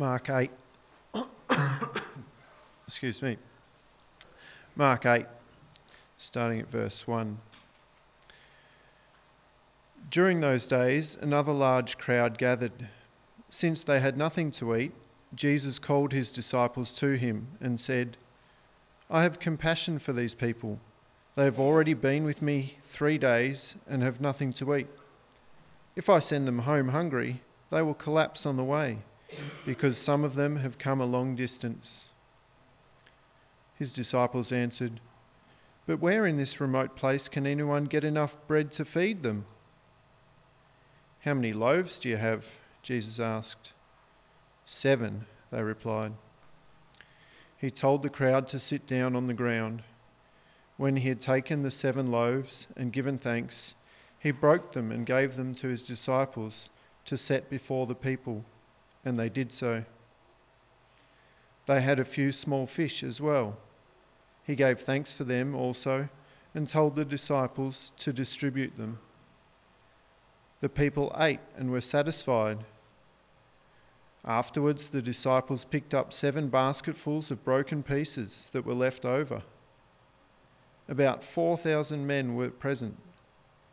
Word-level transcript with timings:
Mark 0.00 0.30
8. 0.30 0.50
Excuse 2.88 3.20
me. 3.20 3.36
Mark 4.74 5.04
8, 5.04 5.26
starting 6.16 6.58
at 6.58 6.72
verse 6.72 7.02
1. 7.04 7.36
During 10.10 10.40
those 10.40 10.66
days, 10.66 11.18
another 11.20 11.52
large 11.52 11.98
crowd 11.98 12.38
gathered. 12.38 12.88
Since 13.50 13.84
they 13.84 14.00
had 14.00 14.16
nothing 14.16 14.50
to 14.52 14.74
eat, 14.74 14.94
Jesus 15.34 15.78
called 15.78 16.12
his 16.12 16.32
disciples 16.32 16.92
to 16.92 17.18
him 17.18 17.48
and 17.60 17.78
said, 17.78 18.16
I 19.10 19.22
have 19.22 19.38
compassion 19.38 19.98
for 19.98 20.14
these 20.14 20.32
people. 20.32 20.78
They 21.36 21.44
have 21.44 21.58
already 21.58 21.92
been 21.92 22.24
with 22.24 22.40
me 22.40 22.78
three 22.94 23.18
days 23.18 23.74
and 23.86 24.02
have 24.02 24.18
nothing 24.18 24.54
to 24.54 24.76
eat. 24.76 24.86
If 25.94 26.08
I 26.08 26.20
send 26.20 26.48
them 26.48 26.60
home 26.60 26.88
hungry, 26.88 27.42
they 27.70 27.82
will 27.82 27.92
collapse 27.92 28.46
on 28.46 28.56
the 28.56 28.64
way, 28.64 29.00
because 29.64 29.98
some 29.98 30.24
of 30.24 30.34
them 30.34 30.56
have 30.56 30.78
come 30.78 31.00
a 31.00 31.06
long 31.06 31.36
distance. 31.36 32.08
His 33.78 33.92
disciples 33.92 34.52
answered, 34.52 35.00
But 35.86 36.00
where 36.00 36.26
in 36.26 36.36
this 36.36 36.60
remote 36.60 36.96
place 36.96 37.28
can 37.28 37.46
anyone 37.46 37.84
get 37.84 38.04
enough 38.04 38.34
bread 38.46 38.72
to 38.72 38.84
feed 38.84 39.22
them? 39.22 39.46
How 41.20 41.34
many 41.34 41.52
loaves 41.52 41.98
do 41.98 42.08
you 42.08 42.16
have? 42.16 42.44
Jesus 42.82 43.18
asked. 43.18 43.72
Seven, 44.66 45.26
they 45.50 45.62
replied. 45.62 46.12
He 47.58 47.70
told 47.70 48.02
the 48.02 48.08
crowd 48.08 48.48
to 48.48 48.58
sit 48.58 48.86
down 48.86 49.14
on 49.14 49.26
the 49.26 49.34
ground. 49.34 49.82
When 50.78 50.96
he 50.96 51.08
had 51.10 51.20
taken 51.20 51.62
the 51.62 51.70
seven 51.70 52.06
loaves 52.06 52.66
and 52.76 52.92
given 52.92 53.18
thanks, 53.18 53.74
he 54.18 54.30
broke 54.30 54.72
them 54.72 54.90
and 54.90 55.04
gave 55.04 55.36
them 55.36 55.54
to 55.56 55.68
his 55.68 55.82
disciples 55.82 56.70
to 57.04 57.18
set 57.18 57.50
before 57.50 57.86
the 57.86 57.94
people, 57.94 58.44
and 59.04 59.18
they 59.18 59.28
did 59.28 59.52
so. 59.52 59.84
They 61.66 61.80
had 61.80 61.98
a 61.98 62.04
few 62.04 62.32
small 62.32 62.66
fish 62.66 63.02
as 63.02 63.20
well. 63.20 63.56
He 64.44 64.56
gave 64.56 64.80
thanks 64.80 65.12
for 65.12 65.24
them 65.24 65.54
also 65.54 66.08
and 66.54 66.68
told 66.68 66.96
the 66.96 67.04
disciples 67.04 67.92
to 67.98 68.12
distribute 68.12 68.76
them. 68.76 68.98
The 70.60 70.68
people 70.68 71.14
ate 71.16 71.40
and 71.56 71.70
were 71.70 71.80
satisfied. 71.80 72.58
Afterwards, 74.24 74.88
the 74.88 75.00
disciples 75.00 75.64
picked 75.64 75.94
up 75.94 76.12
seven 76.12 76.48
basketfuls 76.48 77.30
of 77.30 77.44
broken 77.44 77.82
pieces 77.82 78.48
that 78.52 78.66
were 78.66 78.74
left 78.74 79.04
over. 79.04 79.42
About 80.88 81.22
4,000 81.34 82.06
men 82.06 82.34
were 82.34 82.50
present, 82.50 82.98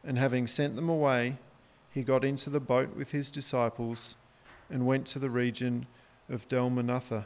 and 0.03 0.17
having 0.17 0.47
sent 0.47 0.75
them 0.75 0.87
away, 0.87 1.37
he 1.91 2.03
got 2.03 2.23
into 2.23 2.49
the 2.49 2.59
boat 2.59 2.95
with 2.95 3.09
his 3.09 3.31
disciples 3.31 4.15
and 4.69 4.85
went 4.85 5.07
to 5.07 5.19
the 5.19 5.29
region 5.29 5.87
of 6.29 6.47
Dalmanutha. 6.49 7.25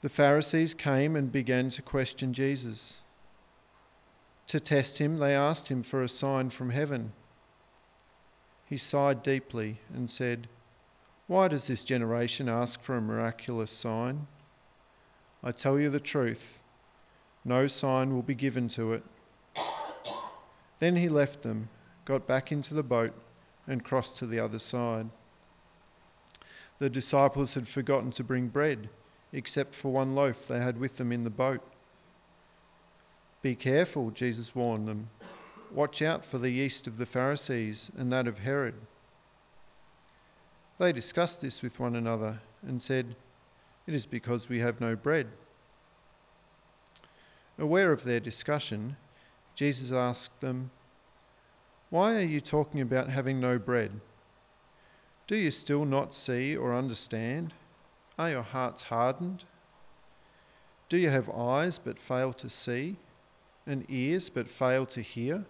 The 0.00 0.08
Pharisees 0.08 0.74
came 0.74 1.16
and 1.16 1.32
began 1.32 1.70
to 1.70 1.82
question 1.82 2.32
Jesus. 2.32 2.94
To 4.48 4.60
test 4.60 4.98
him, 4.98 5.18
they 5.18 5.34
asked 5.34 5.68
him 5.68 5.82
for 5.82 6.02
a 6.02 6.08
sign 6.08 6.50
from 6.50 6.70
heaven. 6.70 7.12
He 8.66 8.76
sighed 8.76 9.22
deeply 9.22 9.80
and 9.94 10.10
said, 10.10 10.48
Why 11.26 11.48
does 11.48 11.66
this 11.66 11.84
generation 11.84 12.48
ask 12.48 12.82
for 12.82 12.96
a 12.96 13.00
miraculous 13.00 13.70
sign? 13.70 14.26
I 15.42 15.52
tell 15.52 15.78
you 15.78 15.90
the 15.90 16.00
truth, 16.00 16.42
no 17.44 17.66
sign 17.66 18.14
will 18.14 18.22
be 18.22 18.34
given 18.34 18.68
to 18.70 18.92
it. 18.92 19.04
Then 20.80 20.96
he 20.96 21.08
left 21.08 21.42
them, 21.42 21.68
got 22.04 22.26
back 22.26 22.52
into 22.52 22.74
the 22.74 22.82
boat, 22.82 23.14
and 23.66 23.84
crossed 23.84 24.16
to 24.18 24.26
the 24.26 24.38
other 24.38 24.58
side. 24.58 25.10
The 26.78 26.88
disciples 26.88 27.54
had 27.54 27.68
forgotten 27.68 28.12
to 28.12 28.24
bring 28.24 28.48
bread, 28.48 28.88
except 29.32 29.74
for 29.74 29.92
one 29.92 30.14
loaf 30.14 30.36
they 30.48 30.60
had 30.60 30.78
with 30.78 30.96
them 30.96 31.12
in 31.12 31.24
the 31.24 31.30
boat. 31.30 31.62
Be 33.42 33.54
careful, 33.54 34.10
Jesus 34.10 34.54
warned 34.54 34.86
them. 34.86 35.10
Watch 35.72 36.02
out 36.02 36.24
for 36.24 36.38
the 36.38 36.50
yeast 36.50 36.86
of 36.86 36.96
the 36.96 37.06
Pharisees 37.06 37.90
and 37.96 38.12
that 38.12 38.26
of 38.26 38.38
Herod. 38.38 38.74
They 40.78 40.92
discussed 40.92 41.40
this 41.40 41.62
with 41.62 41.78
one 41.78 41.96
another 41.96 42.40
and 42.66 42.80
said, 42.80 43.16
It 43.86 43.94
is 43.94 44.06
because 44.06 44.48
we 44.48 44.60
have 44.60 44.80
no 44.80 44.94
bread. 44.94 45.26
Aware 47.58 47.92
of 47.92 48.04
their 48.04 48.20
discussion, 48.20 48.96
Jesus 49.56 49.90
asked 49.90 50.40
them, 50.40 50.70
Why 51.90 52.14
are 52.14 52.20
you 52.20 52.40
talking 52.40 52.80
about 52.80 53.10
having 53.10 53.40
no 53.40 53.58
bread? 53.58 54.00
Do 55.28 55.36
you 55.36 55.50
still 55.50 55.84
not 55.84 56.14
see 56.14 56.56
or 56.56 56.74
understand? 56.74 57.52
Are 58.18 58.30
your 58.30 58.42
hearts 58.42 58.82
hardened? 58.82 59.44
Do 60.88 60.96
you 60.96 61.10
have 61.10 61.28
eyes 61.28 61.78
but 61.84 61.98
fail 62.08 62.32
to 62.32 62.48
see, 62.48 62.96
and 63.66 63.84
ears 63.90 64.30
but 64.30 64.48
fail 64.48 64.86
to 64.86 65.02
hear? 65.02 65.44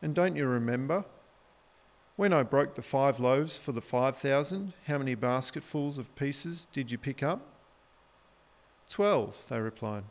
And 0.00 0.14
don't 0.14 0.36
you 0.36 0.46
remember? 0.46 1.04
When 2.14 2.32
I 2.32 2.44
broke 2.44 2.76
the 2.76 2.82
five 2.82 3.18
loaves 3.18 3.58
for 3.64 3.72
the 3.72 3.80
five 3.80 4.18
thousand, 4.18 4.72
how 4.86 4.98
many 4.98 5.16
basketfuls 5.16 5.98
of 5.98 6.14
pieces 6.14 6.68
did 6.72 6.92
you 6.92 6.98
pick 6.98 7.24
up? 7.24 7.40
Twelve, 8.88 9.34
they 9.48 9.58
replied. 9.58 10.04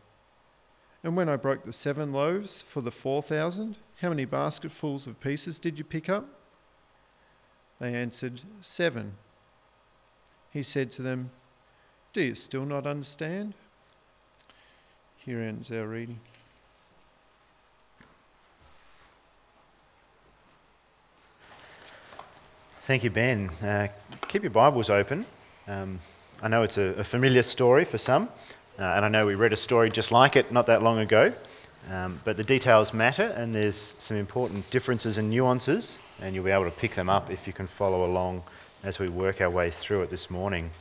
And 1.01 1.15
when 1.15 1.29
I 1.29 1.37
broke 1.37 1.65
the 1.65 1.71
seven 1.71 2.11
loaves 2.11 2.65
for 2.73 2.81
the 2.81 2.91
four 2.91 3.23
thousand, 3.23 3.77
how 4.01 4.09
many 4.09 4.25
basketfuls 4.25 5.07
of 5.07 5.21
pieces 5.21 5.59
did 5.59 5.77
you 5.77 5.85
pick 5.85 6.09
up? 6.09 6.27
They 7.79 7.93
answered, 7.93 8.41
Seven. 8.61 9.13
He 10.51 10.63
said 10.63 10.91
to 10.93 11.01
them, 11.01 11.31
Do 12.13 12.21
you 12.21 12.35
still 12.35 12.65
not 12.65 12.85
understand? 12.85 13.53
Here 15.17 15.41
ends 15.41 15.71
our 15.71 15.87
reading. 15.87 16.19
Thank 22.87 23.03
you, 23.03 23.11
Ben. 23.11 23.49
Uh, 23.61 23.87
keep 24.27 24.41
your 24.41 24.49
Bibles 24.49 24.89
open. 24.89 25.25
Um, 25.67 25.99
I 26.41 26.47
know 26.47 26.63
it's 26.63 26.77
a, 26.77 26.95
a, 26.95 27.03
familiar 27.03 27.43
story 27.43 27.85
for 27.85 27.99
some, 27.99 28.29
uh, 28.79 28.83
and 28.83 29.05
I 29.05 29.09
know 29.09 29.27
we 29.27 29.35
read 29.35 29.53
a 29.53 29.57
story 29.57 29.91
just 29.91 30.11
like 30.11 30.35
it 30.35 30.51
not 30.51 30.65
that 30.65 30.81
long 30.81 30.97
ago, 30.97 31.31
um, 31.89 32.21
but 32.25 32.37
the 32.37 32.43
details 32.43 32.93
matter, 32.93 33.23
and 33.23 33.55
there's 33.55 33.93
some 33.99 34.17
important 34.17 34.69
differences 34.69 35.17
and 35.17 35.29
nuances, 35.29 35.97
and 36.19 36.35
you'll 36.35 36.43
be 36.43 36.51
able 36.51 36.65
to 36.65 36.71
pick 36.71 36.95
them 36.95 37.09
up 37.09 37.31
if 37.31 37.47
you 37.47 37.53
can 37.53 37.67
follow 37.77 38.05
along 38.05 38.43
as 38.83 38.99
we 38.99 39.09
work 39.09 39.41
our 39.41 39.49
way 39.49 39.71
through 39.81 40.03
it 40.03 40.09
this 40.09 40.29
morning. 40.29 40.71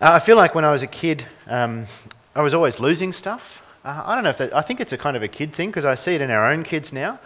Uh, 0.00 0.18
I 0.20 0.24
feel 0.24 0.36
like 0.36 0.54
when 0.54 0.64
I 0.64 0.72
was 0.72 0.82
a 0.82 0.86
kid, 0.86 1.26
um, 1.46 1.86
I 2.34 2.42
was 2.42 2.54
always 2.54 2.78
losing 2.78 3.12
stuff. 3.12 3.42
Uh, 3.84 4.02
I 4.04 4.14
don't 4.14 4.24
know 4.24 4.30
if 4.30 4.38
that, 4.38 4.54
I 4.54 4.62
think 4.62 4.80
it's 4.80 4.92
a 4.92 4.98
kind 4.98 5.16
of 5.16 5.22
a 5.22 5.28
kid 5.28 5.54
thing 5.54 5.70
because 5.70 5.84
I 5.84 5.94
see 5.96 6.14
it 6.14 6.20
in 6.20 6.30
our 6.30 6.52
own 6.52 6.62
kids 6.62 6.92
now. 6.92 7.18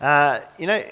Uh, 0.00 0.40
you 0.58 0.66
know, 0.66 0.82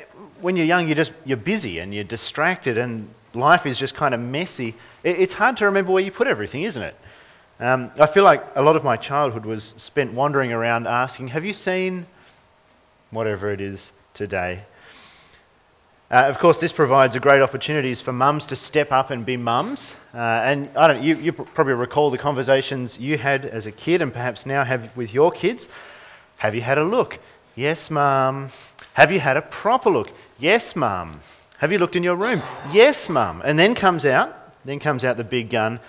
when 0.40 0.56
you're 0.56 0.66
young, 0.66 0.86
you're 0.86 0.96
just 0.96 1.12
you're 1.24 1.36
busy 1.36 1.78
and 1.78 1.94
you're 1.94 2.04
distracted, 2.04 2.78
and 2.78 3.12
life 3.34 3.66
is 3.66 3.78
just 3.78 3.94
kind 3.94 4.14
of 4.14 4.20
messy. 4.20 4.76
It, 5.02 5.20
it's 5.20 5.34
hard 5.34 5.56
to 5.58 5.66
remember 5.66 5.92
where 5.92 6.02
you 6.02 6.10
put 6.10 6.26
everything, 6.26 6.62
isn't 6.62 6.82
it? 6.82 6.96
Um, 7.60 7.92
I 7.98 8.06
feel 8.08 8.24
like 8.24 8.44
a 8.56 8.62
lot 8.62 8.76
of 8.76 8.82
my 8.82 8.96
childhood 8.96 9.46
was 9.46 9.74
spent 9.76 10.12
wandering 10.12 10.52
around 10.52 10.86
asking, 10.86 11.28
"Have 11.28 11.44
you 11.44 11.52
seen 11.52 12.06
whatever 13.10 13.52
it 13.52 13.60
is 13.60 13.92
today?" 14.12 14.64
Uh, 16.10 16.26
of 16.28 16.38
course, 16.38 16.58
this 16.58 16.72
provides 16.72 17.16
a 17.16 17.20
great 17.20 17.40
opportunities 17.40 18.00
for 18.00 18.12
mums 18.12 18.44
to 18.46 18.56
step 18.56 18.92
up 18.92 19.10
and 19.10 19.24
be 19.24 19.36
mums. 19.36 19.92
Uh, 20.12 20.18
and 20.18 20.68
I 20.76 20.86
don't, 20.88 21.02
you, 21.02 21.16
you 21.16 21.32
probably 21.32 21.72
recall 21.72 22.10
the 22.10 22.18
conversations 22.18 22.98
you 22.98 23.18
had 23.18 23.44
as 23.44 23.66
a 23.66 23.72
kid, 23.72 24.02
and 24.02 24.12
perhaps 24.12 24.44
now 24.44 24.64
have 24.64 24.90
with 24.96 25.12
your 25.12 25.32
kids. 25.32 25.66
Have 26.36 26.54
you 26.54 26.60
had 26.60 26.78
a 26.78 26.84
look? 26.84 27.18
Yes, 27.54 27.90
mum. 27.90 28.52
Have 28.92 29.10
you 29.10 29.20
had 29.20 29.36
a 29.36 29.42
proper 29.42 29.90
look? 29.90 30.08
Yes, 30.38 30.76
mum. 30.76 31.20
Have 31.58 31.72
you 31.72 31.78
looked 31.78 31.96
in 31.96 32.02
your 32.02 32.16
room? 32.16 32.42
Yes, 32.72 33.08
mum. 33.08 33.42
And 33.44 33.58
then 33.58 33.74
comes 33.74 34.04
out, 34.04 34.34
then 34.64 34.80
comes 34.80 35.04
out 35.04 35.16
the 35.16 35.24
big 35.24 35.50
gun. 35.50 35.80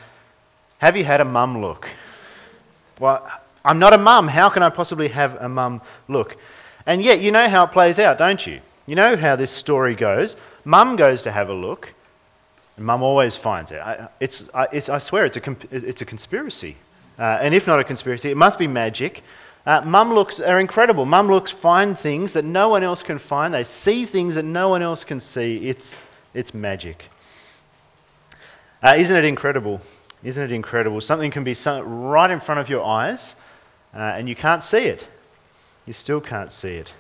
Have 0.80 0.96
you 0.98 1.04
had 1.04 1.22
a 1.22 1.26
mum 1.26 1.62
look? 1.62 1.88
Well, 3.00 3.28
I'm 3.64 3.80
not 3.80 3.94
a 3.94 3.98
mum. 3.98 4.28
How 4.28 4.50
can 4.50 4.64
I 4.64 4.70
possibly 4.70 5.08
have 5.10 5.36
a 5.36 5.50
mum 5.50 5.82
look? 6.08 6.38
And 6.86 7.04
yet, 7.04 7.20
you 7.20 7.32
know 7.32 7.50
how 7.50 7.66
it 7.66 7.72
plays 7.72 7.98
out, 8.00 8.18
don't 8.18 8.46
you? 8.46 8.62
You 8.86 8.96
know 8.96 9.18
how 9.18 9.36
this 9.36 9.52
story 9.52 9.96
goes. 9.96 10.36
Mum 10.64 10.96
goes 10.96 11.24
to 11.24 11.32
have 11.32 11.50
a 11.50 11.54
look, 11.54 11.94
and 12.78 12.86
mum 12.86 13.02
always 13.02 13.36
finds 13.36 13.72
it. 13.72 13.82
It's, 14.20 14.44
it's, 14.72 14.90
I 14.90 15.00
swear 15.00 15.26
it's 15.26 15.38
a, 15.38 15.58
it's 15.72 16.02
a 16.02 16.06
conspiracy. 16.06 16.78
Uh, 17.18 17.40
and 17.42 17.56
if 17.56 17.66
not 17.66 17.80
a 17.80 17.84
conspiracy, 17.84 18.30
it 18.30 18.38
must 18.38 18.60
be 18.60 18.68
magic 18.68 19.24
uh, 19.66 19.82
mum 19.82 20.14
looks 20.14 20.40
are 20.40 20.60
incredible. 20.60 21.06
Mum 21.06 21.28
looks 21.28 21.52
find 21.52 21.98
things 22.00 22.34
that 22.34 22.46
no 22.46 22.70
one 22.70 22.84
else 22.84 23.02
can 23.02 23.18
find. 23.18 23.54
They 23.54 23.66
see 23.84 24.06
things 24.06 24.36
that 24.36 24.46
no 24.46 24.70
one 24.70 24.84
else 24.84 25.04
can 25.04 25.20
see. 25.20 25.70
It's, 25.70 25.86
it's 26.36 26.54
magic. 26.54 27.06
Uh, 28.84 28.96
isn't 28.98 29.16
it 29.16 29.26
incredible? 29.26 29.82
Isn't 30.26 30.42
it 30.42 30.52
incredible? 30.52 31.02
Something 31.02 31.30
can 31.30 31.44
be 31.44 31.56
right 31.66 32.32
in 32.32 32.42
front 32.42 32.60
of 32.60 32.68
your 32.68 32.84
eyes 32.84 33.36
uh, 33.94 34.00
and 34.00 34.28
you 34.28 34.36
can't 34.36 34.64
see 34.64 34.80
it. 34.80 35.08
You 35.86 35.94
still 35.94 36.20
can't 36.20 36.52
see 36.52 36.70
it. 36.70 36.92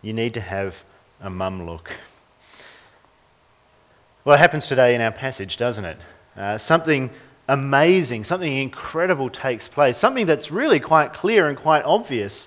You 0.00 0.12
need 0.12 0.34
to 0.34 0.40
have 0.40 0.72
a 1.20 1.28
mum 1.28 1.66
look. 1.66 1.90
Well, 4.24 4.36
it 4.36 4.38
happens 4.38 4.68
today 4.68 4.94
in 4.94 5.00
our 5.00 5.10
passage, 5.10 5.56
doesn't 5.56 5.84
it? 5.84 5.98
Uh, 6.36 6.58
something 6.58 7.10
amazing, 7.48 8.22
something 8.22 8.56
incredible 8.56 9.28
takes 9.28 9.66
place, 9.66 9.98
something 9.98 10.26
that's 10.26 10.48
really 10.48 10.78
quite 10.78 11.14
clear 11.14 11.48
and 11.48 11.58
quite 11.58 11.82
obvious. 11.84 12.46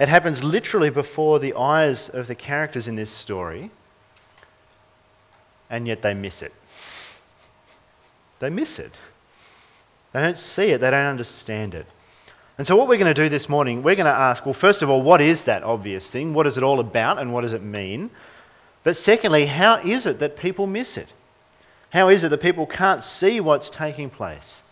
It 0.00 0.08
happens 0.08 0.42
literally 0.42 0.90
before 0.90 1.38
the 1.38 1.54
eyes 1.54 2.10
of 2.12 2.26
the 2.26 2.34
characters 2.34 2.88
in 2.88 2.96
this 2.96 3.10
story, 3.10 3.70
and 5.70 5.86
yet 5.86 6.02
they 6.02 6.14
miss 6.14 6.42
it. 6.42 6.52
They 8.40 8.50
miss 8.50 8.78
it. 8.78 8.92
They 10.12 10.20
don't 10.20 10.36
see 10.36 10.64
it, 10.64 10.80
they 10.80 10.90
don't 10.90 11.06
understand 11.06 11.74
it. 11.74 11.86
And 12.58 12.66
so, 12.66 12.74
what 12.74 12.88
we're 12.88 12.96
going 12.96 13.14
to 13.14 13.22
do 13.22 13.28
this 13.28 13.48
morning, 13.48 13.82
we're 13.82 13.96
going 13.96 14.06
to 14.06 14.12
ask 14.12 14.46
well, 14.46 14.54
first 14.54 14.82
of 14.82 14.88
all, 14.88 15.02
what 15.02 15.20
is 15.20 15.42
that 15.42 15.62
obvious 15.62 16.06
thing? 16.08 16.32
What 16.32 16.46
is 16.46 16.56
it 16.56 16.62
all 16.62 16.80
about 16.80 17.18
and 17.18 17.32
what 17.32 17.42
does 17.42 17.52
it 17.52 17.62
mean? 17.62 18.10
But 18.82 18.96
secondly, 18.96 19.46
how 19.46 19.76
is 19.76 20.06
it 20.06 20.20
that 20.20 20.36
people 20.36 20.66
miss 20.66 20.96
it? 20.96 21.12
How 21.90 22.08
is 22.08 22.24
it 22.24 22.30
that 22.30 22.40
people 22.40 22.66
can't 22.66 23.04
see 23.04 23.40
what's 23.40 23.68
taking 23.68 24.10
place? 24.10 24.62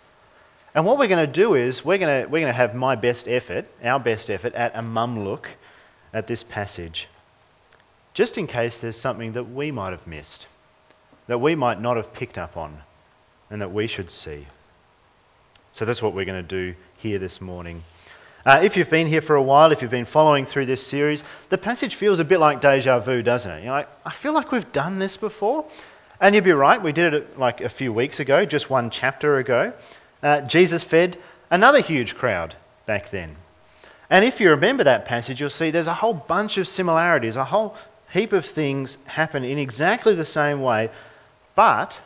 And 0.75 0.85
what 0.85 0.99
we're 0.99 1.09
going 1.09 1.27
to 1.27 1.33
do 1.33 1.55
is 1.55 1.85
we're 1.85 1.99
going 1.99 2.23
to, 2.23 2.29
we're 2.29 2.41
going 2.41 2.53
to 2.53 2.57
have 2.57 2.75
my 2.75 2.97
best 2.97 3.29
effort, 3.29 3.67
our 3.83 4.01
best 4.01 4.29
effort, 4.31 4.55
at 4.55 4.73
a 4.75 4.83
mum 4.83 5.25
look 5.25 5.49
at 6.13 6.27
this 6.27 6.43
passage, 6.43 7.09
just 8.13 8.39
in 8.39 8.47
case 8.47 8.79
there's 8.79 9.01
something 9.01 9.33
that 9.33 9.53
we 9.53 9.71
might 9.71 9.91
have 9.91 10.07
missed, 10.07 10.47
that 11.27 11.41
we 11.41 11.55
might 11.55 11.81
not 11.81 11.97
have 11.97 12.13
picked 12.13 12.39
up 12.39 12.57
on, 12.57 12.83
and 13.55 13.63
that 13.63 13.73
we 13.73 13.87
should 13.87 14.11
see. 14.11 14.49
So 15.75 15.85
that's 15.85 16.03
what 16.03 16.13
we're 16.13 16.25
going 16.25 16.45
to 16.45 16.73
do 16.73 16.75
here 16.97 17.21
this 17.21 17.41
morning. 17.41 17.85
Uh, 18.45 18.59
if 18.65 18.77
you've 18.77 18.91
been 18.91 19.07
here 19.07 19.23
for 19.23 19.37
a 19.37 19.43
while, 19.43 19.71
if 19.71 19.81
you've 19.81 19.93
been 19.93 20.07
following 20.07 20.45
through 20.45 20.67
this 20.67 20.85
series, 20.85 21.23
the 21.51 21.57
passage 21.57 21.95
feels 21.95 22.19
a 22.19 22.25
bit 22.25 22.41
like 22.41 22.61
deja 22.61 22.99
vu, 22.99 23.23
doesn't 23.23 23.49
it? 23.49 23.61
You 23.61 23.67
know, 23.67 23.87
I 24.05 24.15
feel 24.21 24.35
like 24.35 24.51
we've 24.51 24.73
done 24.73 24.99
this 24.99 25.17
before. 25.17 25.65
And 26.21 26.35
you'd 26.35 26.43
be 26.43 26.51
right, 26.51 26.83
we 26.83 26.91
did 26.91 27.15
it 27.15 27.39
like 27.39 27.61
a 27.61 27.69
few 27.69 27.93
weeks 27.93 28.19
ago, 28.19 28.45
just 28.45 28.69
one 28.69 28.91
chapter 28.91 29.39
ago. 29.39 29.73
Uh, 30.21 30.41
Jesus 30.41 30.83
fed 30.83 31.17
another 31.49 31.81
huge 31.81 32.17
crowd 32.17 32.57
back 32.87 33.13
then. 33.13 33.37
And 34.11 34.25
if 34.25 34.41
you 34.41 34.51
remember 34.51 34.83
that 34.83 35.05
passage, 35.05 35.39
you'll 35.39 35.49
see 35.49 35.71
there's 35.71 35.87
a 35.87 35.95
whole 35.95 36.15
bunch 36.15 36.57
of 36.57 36.67
similarities, 36.67 37.37
a 37.37 37.45
whole 37.45 37.77
heap 38.11 38.33
of 38.33 38.47
things 38.47 38.99
happen 39.05 39.45
in 39.45 39.59
exactly 39.59 40.17
the 40.17 40.27
same 40.27 40.61
way, 40.61 40.91
but 41.55 41.97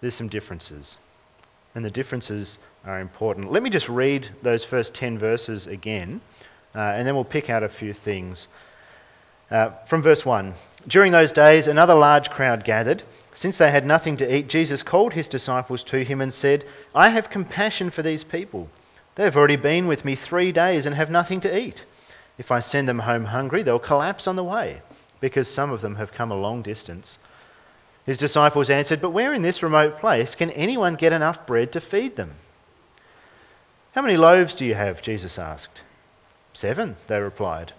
there's 0.00 0.14
some 0.14 0.28
differences 0.28 0.96
and 1.74 1.84
the 1.84 1.90
differences 1.90 2.58
are 2.84 3.00
important. 3.00 3.52
Let 3.52 3.62
me 3.62 3.70
just 3.70 3.88
read 3.88 4.30
those 4.42 4.64
first 4.64 4.94
10 4.94 5.18
verses 5.18 5.66
again, 5.66 6.20
uh, 6.74 6.78
and 6.78 7.06
then 7.06 7.14
we'll 7.14 7.24
pick 7.24 7.48
out 7.48 7.62
a 7.62 7.68
few 7.68 7.92
things. 7.92 8.48
Uh, 9.48 9.70
from 9.88 10.02
verse 10.02 10.24
1 10.24 10.54
During 10.88 11.12
those 11.12 11.30
days, 11.32 11.66
another 11.66 11.94
large 11.94 12.30
crowd 12.30 12.64
gathered. 12.64 13.04
Since 13.34 13.58
they 13.58 13.70
had 13.70 13.86
nothing 13.86 14.16
to 14.16 14.34
eat, 14.34 14.48
Jesus 14.48 14.82
called 14.82 15.12
his 15.12 15.28
disciples 15.28 15.84
to 15.84 16.04
him 16.04 16.20
and 16.20 16.34
said, 16.34 16.64
I 16.94 17.10
have 17.10 17.30
compassion 17.30 17.90
for 17.90 18.02
these 18.02 18.24
people. 18.24 18.68
They 19.14 19.22
have 19.22 19.36
already 19.36 19.56
been 19.56 19.86
with 19.86 20.04
me 20.04 20.16
three 20.16 20.50
days 20.50 20.84
and 20.84 20.94
have 20.96 21.10
nothing 21.10 21.40
to 21.42 21.58
eat. 21.58 21.84
If 22.38 22.50
I 22.50 22.58
send 22.58 22.88
them 22.88 23.00
home 23.00 23.26
hungry, 23.26 23.62
they'll 23.62 23.78
collapse 23.78 24.26
on 24.26 24.34
the 24.34 24.42
way, 24.42 24.82
because 25.20 25.46
some 25.46 25.70
of 25.70 25.80
them 25.80 25.94
have 25.94 26.12
come 26.12 26.32
a 26.32 26.36
long 26.36 26.62
distance. 26.62 27.18
His 28.08 28.16
disciples 28.16 28.70
answered, 28.70 29.02
But 29.02 29.10
where 29.10 29.34
in 29.34 29.42
this 29.42 29.62
remote 29.62 30.00
place 30.00 30.34
can 30.34 30.50
anyone 30.52 30.94
get 30.94 31.12
enough 31.12 31.46
bread 31.46 31.72
to 31.72 31.80
feed 31.82 32.16
them? 32.16 32.36
How 33.92 34.00
many 34.00 34.16
loaves 34.16 34.54
do 34.54 34.64
you 34.64 34.74
have? 34.76 35.02
Jesus 35.02 35.38
asked. 35.38 35.82
Seven, 36.54 36.96
they 37.06 37.20
replied. 37.20 37.74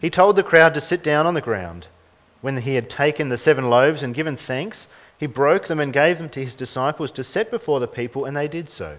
He 0.00 0.10
told 0.10 0.34
the 0.34 0.42
crowd 0.42 0.74
to 0.74 0.80
sit 0.80 1.04
down 1.04 1.26
on 1.26 1.34
the 1.34 1.40
ground. 1.40 1.86
When 2.40 2.56
he 2.56 2.74
had 2.74 2.90
taken 2.90 3.28
the 3.28 3.38
seven 3.38 3.70
loaves 3.70 4.02
and 4.02 4.16
given 4.16 4.36
thanks, 4.36 4.88
he 5.16 5.26
broke 5.26 5.68
them 5.68 5.78
and 5.78 5.92
gave 5.92 6.18
them 6.18 6.28
to 6.30 6.44
his 6.44 6.56
disciples 6.56 7.12
to 7.12 7.22
set 7.22 7.48
before 7.48 7.78
the 7.78 7.86
people, 7.86 8.24
and 8.24 8.36
they 8.36 8.48
did 8.48 8.68
so. 8.68 8.96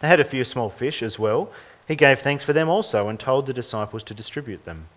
They 0.00 0.08
had 0.08 0.20
a 0.20 0.28
few 0.28 0.44
small 0.44 0.68
fish 0.68 1.02
as 1.02 1.18
well. 1.18 1.50
He 1.88 1.96
gave 1.96 2.20
thanks 2.20 2.44
for 2.44 2.52
them 2.52 2.68
also 2.68 3.08
and 3.08 3.18
told 3.18 3.46
the 3.46 3.54
disciples 3.54 4.02
to 4.02 4.12
distribute 4.12 4.66
them. 4.66 4.88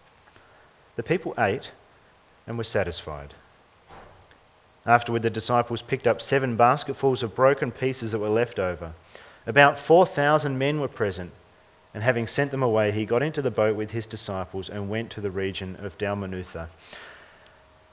The 0.97 1.03
people 1.03 1.33
ate 1.37 1.71
and 2.45 2.57
were 2.57 2.65
satisfied. 2.65 3.35
Afterward, 4.85 5.21
the 5.21 5.29
disciples 5.29 5.81
picked 5.81 6.07
up 6.07 6.21
seven 6.21 6.57
basketfuls 6.57 7.23
of 7.23 7.35
broken 7.35 7.71
pieces 7.71 8.11
that 8.11 8.19
were 8.19 8.27
left 8.27 8.59
over. 8.59 8.93
About 9.47 9.79
4,000 9.79 10.57
men 10.57 10.81
were 10.81 10.89
present, 10.89 11.31
and 11.93 12.03
having 12.03 12.27
sent 12.27 12.51
them 12.51 12.63
away, 12.63 12.91
he 12.91 13.05
got 13.05 13.23
into 13.23 13.41
the 13.41 13.51
boat 13.51 13.77
with 13.77 13.91
his 13.91 14.05
disciples 14.05 14.69
and 14.69 14.89
went 14.89 15.09
to 15.11 15.21
the 15.21 15.31
region 15.31 15.77
of 15.77 15.97
Dalmanutha. 15.97 16.67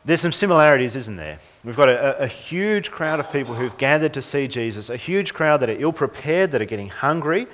There's 0.05 0.21
some 0.21 0.33
similarities, 0.33 0.97
isn't 0.97 1.17
there? 1.17 1.39
We've 1.63 1.77
got 1.77 1.89
a, 1.89 2.23
a, 2.23 2.27
huge 2.27 2.91
crowd 2.91 3.21
of 3.21 3.31
people 3.31 3.55
who've 3.55 3.77
gathered 3.77 4.15
to 4.15 4.23
see 4.23 4.49
Jesus, 4.49 4.89
a 4.89 4.97
huge 4.97 5.35
crowd 5.35 5.61
that 5.61 5.69
are 5.69 5.79
ill 5.79 5.93
prepared, 5.93 6.53
that 6.53 6.63
are 6.63 6.67
getting 6.67 6.89
hungry. 6.89 7.47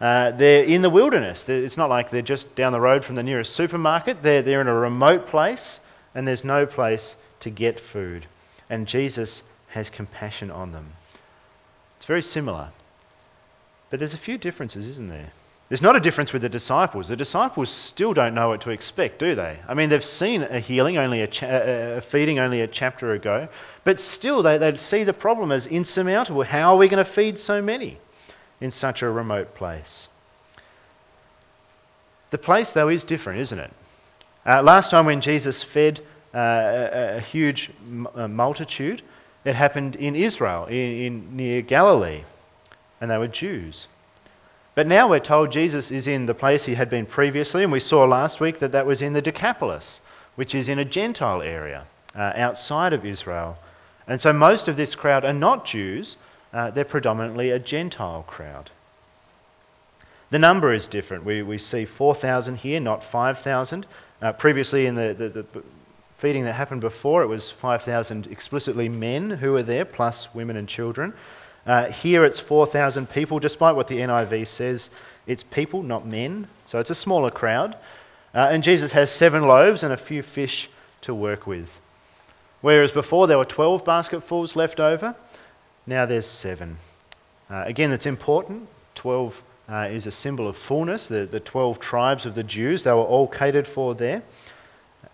Uh, 0.00 0.32
they're 0.32 0.64
in 0.64 0.82
the 0.82 0.90
wilderness. 0.90 1.44
It's 1.48 1.78
not 1.78 1.88
like 1.88 2.10
they're 2.10 2.22
just 2.22 2.54
down 2.54 2.72
the 2.72 2.80
road 2.80 3.04
from 3.04 3.16
the 3.16 3.22
nearest 3.22 3.54
supermarket. 3.54 4.22
They're, 4.22 4.42
they're 4.42 4.60
in 4.60 4.68
a 4.68 4.74
remote 4.74 5.28
place, 5.28 5.80
and 6.14 6.28
there's 6.28 6.44
no 6.44 6.66
place 6.66 7.16
to 7.40 7.50
get 7.50 7.80
food 7.80 8.26
and 8.70 8.86
Jesus 8.86 9.42
has 9.68 9.90
compassion 9.90 10.50
on 10.50 10.72
them. 10.72 10.94
It's 11.98 12.06
very 12.06 12.22
similar. 12.22 12.70
But 13.90 13.98
there's 14.00 14.14
a 14.14 14.18
few 14.18 14.38
differences, 14.38 14.86
isn't 14.86 15.08
there? 15.08 15.32
There's 15.68 15.82
not 15.82 15.96
a 15.96 16.00
difference 16.00 16.32
with 16.32 16.40
the 16.40 16.48
disciples. 16.48 17.08
The 17.08 17.16
disciples 17.16 17.68
still 17.68 18.14
don't 18.14 18.34
know 18.34 18.48
what 18.48 18.62
to 18.62 18.70
expect, 18.70 19.18
do 19.18 19.34
they? 19.34 19.58
I 19.68 19.74
mean, 19.74 19.90
they've 19.90 20.04
seen 20.04 20.42
a 20.42 20.60
healing, 20.60 20.96
only 20.96 21.20
a, 21.20 21.26
cha- 21.26 21.46
a 21.46 22.00
feeding 22.10 22.38
only 22.38 22.62
a 22.62 22.66
chapter 22.66 23.12
ago, 23.12 23.48
but 23.84 24.00
still 24.00 24.42
they, 24.42 24.56
they 24.56 24.76
see 24.78 25.04
the 25.04 25.12
problem 25.12 25.52
as 25.52 25.66
insurmountable. 25.66 26.42
How 26.42 26.74
are 26.74 26.78
we 26.78 26.88
going 26.88 27.04
to 27.04 27.12
feed 27.12 27.38
so 27.38 27.60
many 27.60 27.98
in 28.62 28.70
such 28.70 29.02
a 29.02 29.10
remote 29.10 29.54
place? 29.54 30.08
The 32.30 32.38
place, 32.38 32.72
though, 32.72 32.88
is 32.88 33.04
different, 33.04 33.40
isn't 33.40 33.58
it? 33.58 33.72
Uh, 34.46 34.62
last 34.62 34.90
time 34.90 35.04
when 35.04 35.20
Jesus 35.20 35.62
fed 35.62 36.00
a, 36.34 37.16
a, 37.16 37.20
huge 37.20 37.70
multitude. 37.82 39.02
It 39.44 39.54
happened 39.54 39.96
in 39.96 40.14
Israel, 40.14 40.66
in, 40.66 40.74
in, 40.74 41.36
near 41.36 41.62
Galilee, 41.62 42.24
and 43.00 43.10
they 43.10 43.18
were 43.18 43.28
Jews. 43.28 43.86
But 44.74 44.86
now 44.86 45.08
we're 45.08 45.20
told 45.20 45.50
Jesus 45.50 45.90
is 45.90 46.06
in 46.06 46.26
the 46.26 46.34
place 46.34 46.64
he 46.64 46.74
had 46.74 46.90
been 46.90 47.06
previously, 47.06 47.62
and 47.62 47.72
we 47.72 47.80
saw 47.80 48.04
last 48.04 48.40
week 48.40 48.60
that 48.60 48.72
that 48.72 48.86
was 48.86 49.02
in 49.02 49.12
the 49.12 49.22
Decapolis, 49.22 50.00
which 50.36 50.54
is 50.54 50.68
in 50.68 50.78
a 50.78 50.84
Gentile 50.84 51.42
area 51.42 51.86
uh, 52.14 52.32
outside 52.36 52.92
of 52.92 53.04
Israel. 53.04 53.58
And 54.06 54.20
so 54.20 54.32
most 54.32 54.68
of 54.68 54.76
this 54.76 54.94
crowd 54.94 55.24
are 55.24 55.32
not 55.32 55.66
Jews, 55.66 56.16
uh, 56.52 56.70
they're 56.70 56.84
predominantly 56.84 57.50
a 57.50 57.58
Gentile 57.58 58.24
crowd. 58.26 58.70
The 60.30 60.38
number 60.38 60.72
is 60.72 60.86
different. 60.86 61.24
We, 61.24 61.42
we 61.42 61.58
see 61.58 61.84
4,000 61.84 62.56
here, 62.56 62.80
not 62.80 63.02
5,000. 63.10 63.86
Uh, 64.20 64.32
previously, 64.32 64.86
in 64.86 64.94
the, 64.94 65.14
the, 65.18 65.28
the, 65.28 65.62
feeding 66.18 66.44
that 66.44 66.54
happened 66.54 66.80
before, 66.80 67.22
it 67.22 67.28
was 67.28 67.52
5,000 67.60 68.26
explicitly 68.26 68.88
men 68.88 69.30
who 69.30 69.52
were 69.52 69.62
there, 69.62 69.84
plus 69.84 70.28
women 70.34 70.56
and 70.56 70.68
children. 70.68 71.14
Uh, 71.66 71.86
here 71.86 72.24
it's 72.24 72.40
4,000 72.40 73.08
people, 73.10 73.38
despite 73.38 73.76
what 73.76 73.88
the 73.88 73.98
NIV 73.98 74.48
says, 74.48 74.88
it's 75.26 75.44
people, 75.44 75.82
not 75.82 76.06
men. 76.06 76.48
So 76.66 76.78
it's 76.78 76.90
a 76.90 76.94
smaller 76.94 77.30
crowd. 77.30 77.76
Uh, 78.34 78.48
and 78.50 78.62
Jesus 78.62 78.92
has 78.92 79.10
seven 79.12 79.42
loaves 79.42 79.82
and 79.82 79.92
a 79.92 79.96
few 79.96 80.22
fish 80.22 80.68
to 81.02 81.14
work 81.14 81.46
with. 81.46 81.68
Whereas 82.60 82.90
before 82.90 83.26
there 83.26 83.38
were 83.38 83.44
12 83.44 83.84
basketfuls 83.84 84.56
left 84.56 84.80
over, 84.80 85.14
now 85.86 86.06
there's 86.06 86.26
seven. 86.26 86.78
Uh, 87.48 87.62
again, 87.66 87.92
it's 87.92 88.06
important. 88.06 88.68
12 88.96 89.34
uh, 89.68 89.88
is 89.90 90.06
a 90.06 90.10
symbol 90.10 90.48
of 90.48 90.56
fullness. 90.56 91.06
The, 91.06 91.28
the 91.30 91.40
12 91.40 91.78
tribes 91.78 92.26
of 92.26 92.34
the 92.34 92.42
Jews, 92.42 92.82
they 92.82 92.90
were 92.90 92.98
all 92.98 93.28
catered 93.28 93.68
for 93.68 93.94
there. 93.94 94.22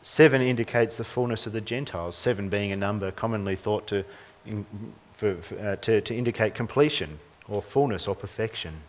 Seven 0.06 0.42
indicates 0.42 0.96
the 0.96 1.04
fullness 1.04 1.46
of 1.46 1.54
the 1.54 1.62
Gentiles, 1.62 2.14
seven 2.14 2.50
being 2.50 2.70
a 2.72 2.76
number 2.76 3.10
commonly 3.10 3.56
thought 3.56 3.86
to, 3.86 4.04
for, 5.16 5.36
for, 5.48 5.58
uh, 5.58 5.76
to, 5.76 6.02
to 6.02 6.14
indicate 6.14 6.54
completion 6.54 7.18
or 7.48 7.64
fullness 7.72 8.06
or 8.06 8.14
perfection. 8.14 8.82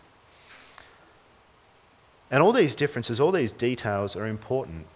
And 2.30 2.44
all 2.44 2.52
these 2.52 2.76
differences, 2.76 3.22
all 3.22 3.32
these 3.32 3.54
details 3.54 4.18
are 4.18 4.28
important 4.28 4.88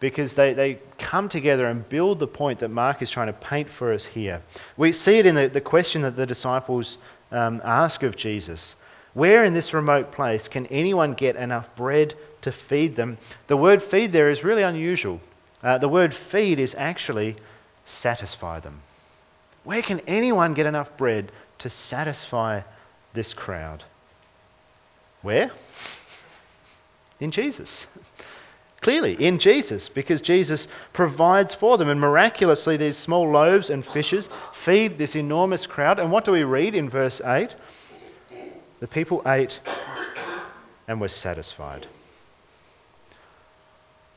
because 0.00 0.32
they, 0.32 0.54
they 0.54 0.80
come 0.98 1.28
together 1.28 1.68
and 1.68 1.88
build 1.88 2.18
the 2.18 2.26
point 2.26 2.58
that 2.58 2.70
Mark 2.70 3.00
is 3.00 3.08
trying 3.08 3.28
to 3.28 3.32
paint 3.32 3.68
for 3.78 3.92
us 3.92 4.04
here. 4.06 4.42
We 4.76 4.92
see 4.92 5.18
it 5.18 5.26
in 5.26 5.36
the, 5.36 5.48
the 5.48 5.60
question 5.60 6.02
that 6.02 6.16
the 6.16 6.26
disciples 6.26 6.98
um, 7.30 7.62
ask 7.64 8.02
of 8.02 8.16
Jesus 8.16 8.74
Where 9.14 9.44
in 9.44 9.54
this 9.54 9.72
remote 9.72 10.10
place 10.10 10.48
can 10.48 10.66
anyone 10.66 11.14
get 11.14 11.36
enough 11.36 11.68
bread 11.76 12.16
to 12.42 12.50
feed 12.50 12.96
them? 12.96 13.18
The 13.46 13.56
word 13.56 13.84
feed 13.88 14.12
there 14.12 14.30
is 14.30 14.42
really 14.42 14.64
unusual. 14.64 15.20
Uh, 15.62 15.78
the 15.78 15.88
word 15.88 16.16
feed 16.30 16.58
is 16.58 16.74
actually 16.76 17.36
satisfy 17.84 18.60
them. 18.60 18.82
Where 19.64 19.82
can 19.82 20.00
anyone 20.00 20.54
get 20.54 20.66
enough 20.66 20.96
bread 20.96 21.32
to 21.58 21.68
satisfy 21.68 22.62
this 23.12 23.34
crowd? 23.34 23.84
Where? 25.22 25.50
In 27.18 27.30
Jesus. 27.30 27.86
Clearly, 28.80 29.22
in 29.22 29.38
Jesus, 29.38 29.90
because 29.90 30.22
Jesus 30.22 30.66
provides 30.94 31.54
for 31.54 31.76
them. 31.76 31.90
And 31.90 32.00
miraculously, 32.00 32.78
these 32.78 32.96
small 32.96 33.30
loaves 33.30 33.68
and 33.68 33.84
fishes 33.84 34.30
feed 34.64 34.96
this 34.96 35.14
enormous 35.14 35.66
crowd. 35.66 35.98
And 35.98 36.10
what 36.10 36.24
do 36.24 36.32
we 36.32 36.44
read 36.44 36.74
in 36.74 36.88
verse 36.88 37.20
8? 37.22 37.54
The 38.80 38.86
people 38.86 39.20
ate 39.26 39.60
and 40.88 40.98
were 40.98 41.08
satisfied. 41.08 41.86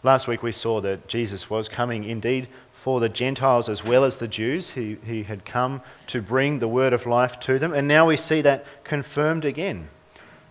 Last 0.03 0.27
week 0.27 0.43
we 0.43 0.51
saw 0.51 0.81
that 0.81 1.07
Jesus 1.07 1.49
was 1.49 1.69
coming 1.69 2.03
indeed 2.03 2.49
for 2.83 2.99
the 2.99 3.07
Gentiles 3.07 3.69
as 3.69 3.85
well 3.85 4.03
as 4.03 4.17
the 4.17 4.27
Jews. 4.27 4.71
He, 4.71 4.97
he 5.05 5.23
had 5.23 5.45
come 5.45 5.81
to 6.07 6.21
bring 6.21 6.59
the 6.59 6.67
word 6.67 6.91
of 6.91 7.05
life 7.05 7.39
to 7.43 7.57
them. 7.57 7.73
And 7.73 7.87
now 7.87 8.07
we 8.07 8.17
see 8.17 8.41
that 8.41 8.65
confirmed 8.83 9.45
again. 9.45 9.87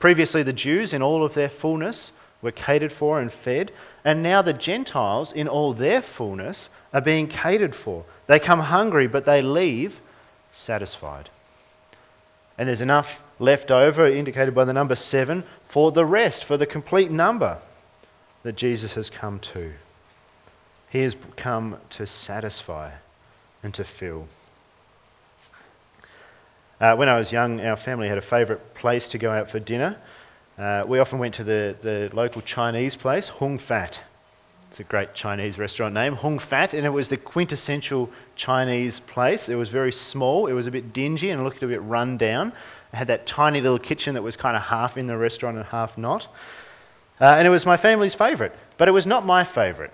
Previously, 0.00 0.42
the 0.42 0.54
Jews, 0.54 0.94
in 0.94 1.02
all 1.02 1.22
of 1.22 1.34
their 1.34 1.50
fullness, 1.50 2.12
were 2.40 2.50
catered 2.50 2.92
for 2.92 3.20
and 3.20 3.30
fed. 3.44 3.72
And 4.06 4.22
now 4.22 4.40
the 4.40 4.54
Gentiles, 4.54 5.32
in 5.32 5.48
all 5.48 5.74
their 5.74 6.00
fullness, 6.00 6.70
are 6.94 7.02
being 7.02 7.28
catered 7.28 7.76
for. 7.76 8.06
They 8.28 8.38
come 8.38 8.60
hungry, 8.60 9.06
but 9.06 9.26
they 9.26 9.42
leave 9.42 9.96
satisfied. 10.50 11.28
And 12.56 12.68
there's 12.68 12.80
enough 12.80 13.06
left 13.38 13.70
over, 13.70 14.06
indicated 14.06 14.54
by 14.54 14.64
the 14.64 14.72
number 14.72 14.96
seven, 14.96 15.44
for 15.70 15.92
the 15.92 16.06
rest, 16.06 16.46
for 16.46 16.56
the 16.56 16.66
complete 16.66 17.10
number 17.10 17.60
that 18.42 18.56
Jesus 18.56 18.92
has 18.92 19.10
come 19.10 19.40
to. 19.54 19.72
He 20.90 21.00
has 21.00 21.16
come 21.36 21.78
to 21.90 22.06
satisfy 22.06 22.92
and 23.62 23.72
to 23.74 23.84
fill. 23.84 24.28
Uh, 26.80 26.96
when 26.96 27.08
I 27.08 27.16
was 27.16 27.30
young, 27.30 27.60
our 27.60 27.76
family 27.76 28.08
had 28.08 28.18
a 28.18 28.22
favourite 28.22 28.74
place 28.74 29.06
to 29.08 29.18
go 29.18 29.30
out 29.30 29.50
for 29.50 29.60
dinner. 29.60 29.96
Uh, 30.58 30.84
we 30.86 30.98
often 30.98 31.18
went 31.18 31.34
to 31.36 31.44
the, 31.44 31.76
the 31.82 32.10
local 32.12 32.42
Chinese 32.42 32.96
place, 32.96 33.28
Hung 33.28 33.58
Fat. 33.58 33.98
It's 34.70 34.80
a 34.80 34.84
great 34.84 35.14
Chinese 35.14 35.58
restaurant 35.58 35.94
name, 35.94 36.14
Hung 36.16 36.38
Fat, 36.38 36.72
and 36.72 36.84
it 36.84 36.90
was 36.90 37.08
the 37.08 37.16
quintessential 37.16 38.10
Chinese 38.36 39.00
place. 39.00 39.48
It 39.48 39.54
was 39.54 39.68
very 39.68 39.92
small, 39.92 40.46
it 40.46 40.54
was 40.54 40.66
a 40.66 40.70
bit 40.70 40.92
dingy 40.92 41.30
and 41.30 41.44
looked 41.44 41.62
a 41.62 41.66
bit 41.66 41.82
run 41.82 42.18
down. 42.18 42.52
It 42.92 42.96
had 42.96 43.08
that 43.08 43.26
tiny 43.26 43.60
little 43.60 43.78
kitchen 43.78 44.14
that 44.14 44.22
was 44.22 44.36
kind 44.36 44.56
of 44.56 44.62
half 44.62 44.96
in 44.96 45.06
the 45.06 45.16
restaurant 45.16 45.56
and 45.56 45.66
half 45.66 45.96
not. 45.96 46.26
Uh, 47.22 47.36
and 47.38 47.46
it 47.46 47.50
was 47.50 47.64
my 47.64 47.76
family's 47.76 48.14
favourite, 48.14 48.50
but 48.78 48.88
it 48.88 48.90
was 48.90 49.06
not 49.06 49.24
my 49.24 49.44
favourite. 49.44 49.92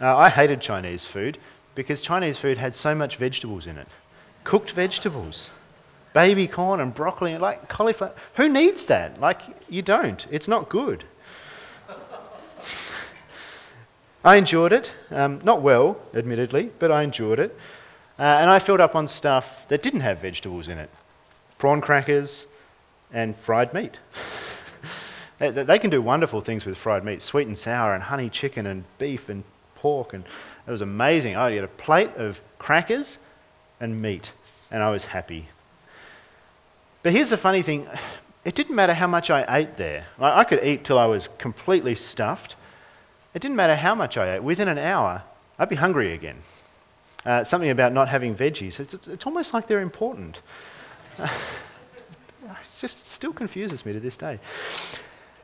Uh, 0.00 0.16
I 0.16 0.30
hated 0.30 0.62
Chinese 0.62 1.04
food 1.04 1.36
because 1.74 2.00
Chinese 2.00 2.38
food 2.38 2.56
had 2.56 2.74
so 2.74 2.94
much 2.94 3.18
vegetables 3.18 3.66
in 3.66 3.76
it. 3.76 3.88
Cooked 4.44 4.70
vegetables, 4.70 5.50
baby 6.14 6.48
corn 6.48 6.80
and 6.80 6.94
broccoli 6.94 7.32
and 7.32 7.42
like 7.42 7.68
cauliflower. 7.68 8.14
Who 8.36 8.48
needs 8.48 8.86
that? 8.86 9.20
Like, 9.20 9.42
you 9.68 9.82
don't. 9.82 10.24
It's 10.30 10.48
not 10.48 10.70
good. 10.70 11.04
I 14.24 14.36
enjoyed 14.36 14.72
it. 14.72 14.90
Um, 15.10 15.42
not 15.44 15.60
well, 15.60 16.00
admittedly, 16.14 16.72
but 16.78 16.90
I 16.90 17.02
enjoyed 17.02 17.38
it. 17.38 17.54
Uh, 18.18 18.22
and 18.22 18.48
I 18.48 18.60
filled 18.60 18.80
up 18.80 18.94
on 18.94 19.08
stuff 19.08 19.44
that 19.68 19.82
didn't 19.82 20.00
have 20.00 20.22
vegetables 20.22 20.68
in 20.68 20.78
it 20.78 20.88
prawn 21.58 21.82
crackers 21.82 22.46
and 23.12 23.36
fried 23.44 23.74
meat. 23.74 23.98
they, 25.50 25.78
can 25.78 25.90
do 25.90 26.00
wonderful 26.00 26.40
things 26.40 26.64
with 26.64 26.76
fried 26.78 27.04
meat 27.04 27.20
sweet 27.20 27.48
and 27.48 27.58
sour, 27.58 27.94
and 27.94 28.02
honey 28.02 28.30
chicken, 28.30 28.66
and 28.66 28.84
beef, 28.98 29.28
and 29.28 29.44
pork. 29.74 30.14
And 30.14 30.24
it 30.66 30.70
was 30.70 30.80
amazing. 30.80 31.36
I 31.36 31.50
had 31.50 31.64
a 31.64 31.68
plate 31.68 32.10
of 32.16 32.38
crackers 32.58 33.18
and 33.80 34.00
meat, 34.00 34.30
and 34.70 34.82
I 34.82 34.90
was 34.90 35.02
happy. 35.04 35.48
But 37.02 37.12
here's 37.12 37.30
the 37.30 37.38
funny 37.38 37.62
thing 37.62 37.88
it 38.44 38.54
didn't 38.54 38.74
matter 38.74 38.94
how 38.94 39.06
much 39.06 39.30
I 39.30 39.58
ate 39.58 39.76
there. 39.76 40.06
I 40.20 40.44
could 40.44 40.62
eat 40.64 40.84
till 40.84 40.98
I 40.98 41.06
was 41.06 41.28
completely 41.38 41.94
stuffed. 41.94 42.56
It 43.34 43.40
didn't 43.40 43.56
matter 43.56 43.76
how 43.76 43.94
much 43.94 44.16
I 44.16 44.36
ate. 44.36 44.42
Within 44.42 44.68
an 44.68 44.78
hour, 44.78 45.22
I'd 45.58 45.68
be 45.68 45.76
hungry 45.76 46.12
again. 46.12 46.38
Uh, 47.24 47.44
something 47.44 47.70
about 47.70 47.92
not 47.92 48.08
having 48.08 48.34
veggies. 48.34 48.80
It's, 48.80 48.94
it's 49.06 49.24
almost 49.26 49.54
like 49.54 49.68
they're 49.68 49.80
important. 49.80 50.40
It 52.44 52.80
just 52.80 52.98
still 53.14 53.32
confuses 53.32 53.86
me 53.86 53.92
to 53.92 54.00
this 54.00 54.16
day. 54.16 54.40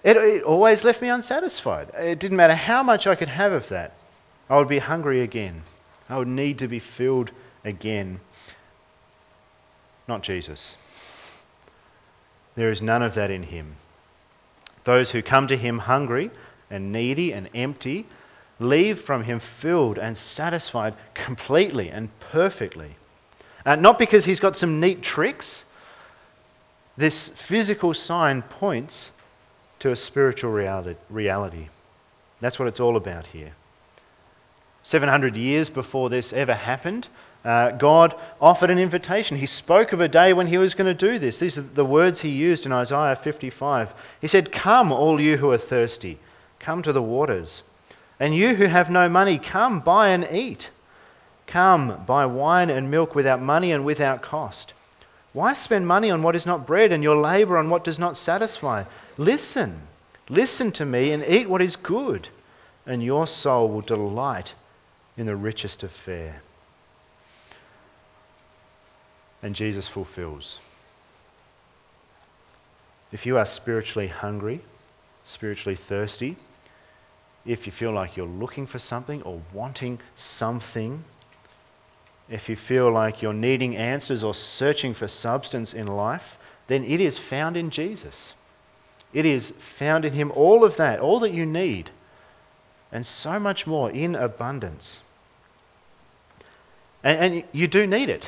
It, 0.05 0.17
it 0.17 0.43
always 0.45 0.85
left 0.85 1.03
me 1.03 1.09
unsatisfied. 1.09 1.91
It 1.95 2.19
didn't 2.19 2.37
matter 2.37 2.55
how 2.55 2.83
much 2.83 3.07
I 3.07 3.15
could 3.15 3.29
have 3.29 3.53
of 3.53 3.69
that. 3.69 3.95
I 4.49 4.57
would 4.57 4.69
be 4.69 4.79
hungry 4.79 5.21
again. 5.21 5.63
I 6.09 6.19
would 6.19 6.29
need 6.29 6.59
to 6.59 6.69
be 6.69 6.79
filled 6.79 7.31
again. 7.65 8.21
Not 10.07 10.23
Jesus. 10.23 10.77
There 12.55 12.71
is 12.71 12.81
none 12.81 13.03
of 13.03 13.15
that 13.15 13.31
in 13.31 13.45
him. 13.45 13.77
Those 14.85 15.11
who 15.11 15.23
come 15.23 15.49
to 15.49 15.57
him 15.57 15.81
hungry 15.81 16.31
and 16.71 16.93
needy 16.93 17.33
and 17.33 17.49
empty 17.55 18.07
leave 18.59 19.03
from 19.03 19.25
him 19.25 19.41
filled 19.61 19.99
and 19.99 20.17
satisfied 20.17 20.95
completely 21.15 21.91
and 21.91 22.09
perfectly. 22.33 22.97
Uh, 23.67 23.77
not 23.77 23.99
because 23.99 24.25
he's 24.25 24.41
got 24.41 24.57
some 24.57 24.81
neat 24.81 25.03
tricks. 25.03 25.65
This 26.97 27.31
physical 27.47 27.95
sign 27.95 28.43
points 28.43 29.11
to 29.81 29.91
a 29.91 29.97
spiritual 29.97 30.51
reality. 30.51 31.69
That's 32.41 32.59
what 32.59 32.69
it's 32.69 32.81
all 32.81 32.97
about 32.97 33.27
here. 33.27 33.55
700 34.83 35.37
years 35.37 35.69
before 35.69 36.09
this 36.09 36.33
ever 36.33 36.55
happened, 36.55 37.09
uh, 37.45 37.73
God 37.73 38.15
offered 38.41 38.71
an 38.71 38.79
invitation. 38.79 39.37
He 39.37 39.47
spoke 39.47 39.93
of 39.93 40.01
a 40.01 40.09
day 40.09 40.33
when 40.33 40.47
he 40.47 40.59
was 40.59 40.75
going 40.75 40.87
to 40.87 41.09
do 41.09 41.19
this. 41.19 41.39
These 41.39 41.59
are 41.59 41.63
the 41.63 41.85
words 41.85 42.21
he 42.21 42.31
used 42.31 42.67
in 42.67 42.73
Isaiah 42.73 43.19
55. 43.23 43.91
He 44.21 44.29
said, 44.29 44.53
Come, 44.53 44.93
all 44.93 45.21
you 45.21 45.37
who 45.37 45.51
are 45.51 45.59
thirsty, 45.59 46.19
come 46.59 46.83
to 46.83 46.93
the 46.93 47.03
waters. 47.03 47.63
And 48.19 48.35
you 48.35 48.57
who 48.57 48.67
have 48.67 48.91
no 48.91 49.09
money, 49.09 49.39
come, 49.39 49.81
buy 49.81 50.09
and 50.09 50.27
eat. 50.31 50.71
Come, 51.47 52.05
buy 52.07 52.27
wine 52.27 52.69
and 52.69 52.91
milk 52.91 53.15
without 53.15 53.41
money 53.41 53.73
and 53.73 53.85
without 53.85 54.23
cost. 54.23 54.75
Why 55.33 55.55
spend 55.55 55.87
money 55.87 56.11
on 56.11 56.23
what 56.23 56.37
is 56.37 56.47
not 56.47 56.67
bread 56.67 56.91
and 56.91 57.03
your 57.03 57.17
labor 57.17 57.59
on 57.59 57.71
what 57.71 57.85
does 57.85 57.99
not 57.99 58.17
satisfy? 58.17 58.85
Listen, 59.17 59.83
listen 60.29 60.73
to 60.73 60.85
me 60.85 61.13
and 61.13 61.25
eat 61.25 61.49
what 61.49 61.63
is 61.63 61.77
good, 61.77 62.29
and 62.87 63.03
your 63.03 63.27
soul 63.27 63.69
will 63.69 63.83
delight 63.83 64.55
in 65.17 65.27
the 65.27 65.37
richest 65.37 65.83
of 65.83 65.91
fare. 66.05 66.43
And 69.43 69.55
Jesus 69.55 69.87
fulfills. 69.87 70.59
If 73.13 73.25
you 73.25 73.39
are 73.39 73.47
spiritually 73.47 74.09
hungry, 74.09 74.63
spiritually 75.25 75.79
thirsty, 75.89 76.37
if 77.47 77.67
you 77.67 77.73
feel 77.73 77.93
like 77.93 78.17
you're 78.17 78.27
looking 78.27 78.67
for 78.67 78.79
something 78.79 79.23
or 79.23 79.43
wanting 79.53 80.01
something, 80.17 81.05
if 82.31 82.49
you 82.49 82.57
feel 82.57 82.93
like 82.93 83.23
you're 83.23 83.33
needing 83.33 83.77
answers 83.77 84.23
or 84.23 84.35
searching 84.35 84.95
for 84.95 85.09
substance 85.09 85.73
in 85.73 85.87
life, 85.87 86.23
then 86.67 86.85
it 86.85 87.01
is 87.01 87.19
found 87.19 87.57
in 87.57 87.71
Jesus. 87.71 88.35
It 89.13 89.25
is 89.25 89.53
found 89.79 90.05
in 90.05 90.13
Him, 90.13 90.31
all 90.33 90.65
of 90.65 90.77
that, 90.77 91.01
all 91.01 91.21
that 91.21 91.33
you 91.33 91.47
need, 91.47 91.91
and 92.93 93.07
so 93.07 93.39
much 93.39 93.67
more 93.67 93.91
in 93.91 94.15
abundance. 94.15 94.99
And, 97.03 97.35
and 97.35 97.45
you 97.53 97.67
do 97.67 97.87
need 97.87 98.11
it. 98.11 98.27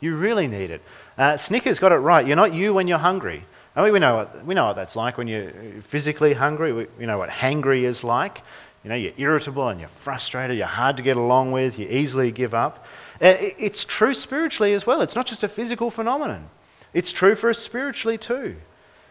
You 0.00 0.16
really 0.16 0.46
need 0.46 0.70
it. 0.70 0.82
Uh, 1.18 1.36
Snickers 1.36 1.78
got 1.78 1.92
it 1.92 1.96
right. 1.96 2.26
You're 2.26 2.36
not 2.36 2.54
you 2.54 2.74
when 2.74 2.86
you're 2.86 2.98
hungry. 2.98 3.44
I 3.74 3.82
mean, 3.82 3.92
we 3.92 3.98
know 3.98 4.16
what, 4.16 4.46
we 4.46 4.54
know 4.54 4.66
what 4.66 4.76
that's 4.76 4.94
like 4.94 5.18
when 5.18 5.26
you're 5.26 5.50
physically 5.90 6.32
hungry. 6.32 6.72
We, 6.72 6.86
we 6.98 7.06
know 7.06 7.18
what 7.18 7.30
hangry 7.30 7.82
is 7.84 8.04
like. 8.04 8.40
You 8.84 8.90
know, 8.90 8.96
you're 8.96 9.14
irritable 9.16 9.68
and 9.68 9.80
you're 9.80 9.90
frustrated, 10.04 10.58
you're 10.58 10.66
hard 10.66 10.98
to 10.98 11.02
get 11.02 11.16
along 11.16 11.52
with, 11.52 11.78
you 11.78 11.88
easily 11.88 12.30
give 12.30 12.52
up. 12.52 12.84
Uh, 13.20 13.34
it's 13.38 13.84
true 13.84 14.14
spiritually 14.14 14.72
as 14.72 14.86
well. 14.86 15.00
It's 15.00 15.14
not 15.14 15.26
just 15.26 15.42
a 15.42 15.48
physical 15.48 15.90
phenomenon, 15.90 16.48
it's 16.92 17.12
true 17.12 17.36
for 17.36 17.50
us 17.50 17.58
spiritually 17.58 18.18
too. 18.18 18.56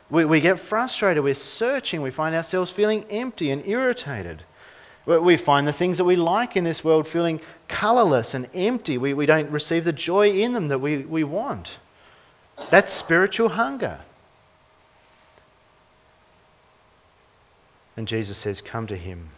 We, 0.10 0.26
we 0.26 0.42
get 0.42 0.60
frustrated, 0.68 1.24
we're 1.24 1.34
searching, 1.34 2.02
we 2.02 2.12
find 2.12 2.36
ourselves 2.36 2.72
feeling 2.72 3.06
empty 3.10 3.50
and 3.50 3.66
irritated. 3.66 4.44
We 5.06 5.36
find 5.36 5.68
the 5.68 5.74
things 5.74 5.98
that 5.98 6.06
we 6.06 6.16
like 6.16 6.56
in 6.56 6.64
this 6.64 6.82
world 6.84 7.10
feeling 7.10 7.42
colourless 7.68 8.34
and 8.34 8.48
empty. 8.54 8.98
We, 8.98 9.14
we 9.14 9.26
don't 9.26 9.52
receive 9.52 9.84
the 9.84 9.92
joy 9.92 10.30
in 10.30 10.54
them 10.54 10.70
that 10.70 10.80
we, 10.80 11.00
we 11.04 11.26
want. 11.26 11.70
That's 12.72 12.94
spiritual 12.94 13.50
hunger. 13.50 14.00
And 17.98 18.08
Jesus 18.08 18.38
says, 18.38 18.62
Come 18.62 18.88
to 18.88 18.98
him 18.98 19.32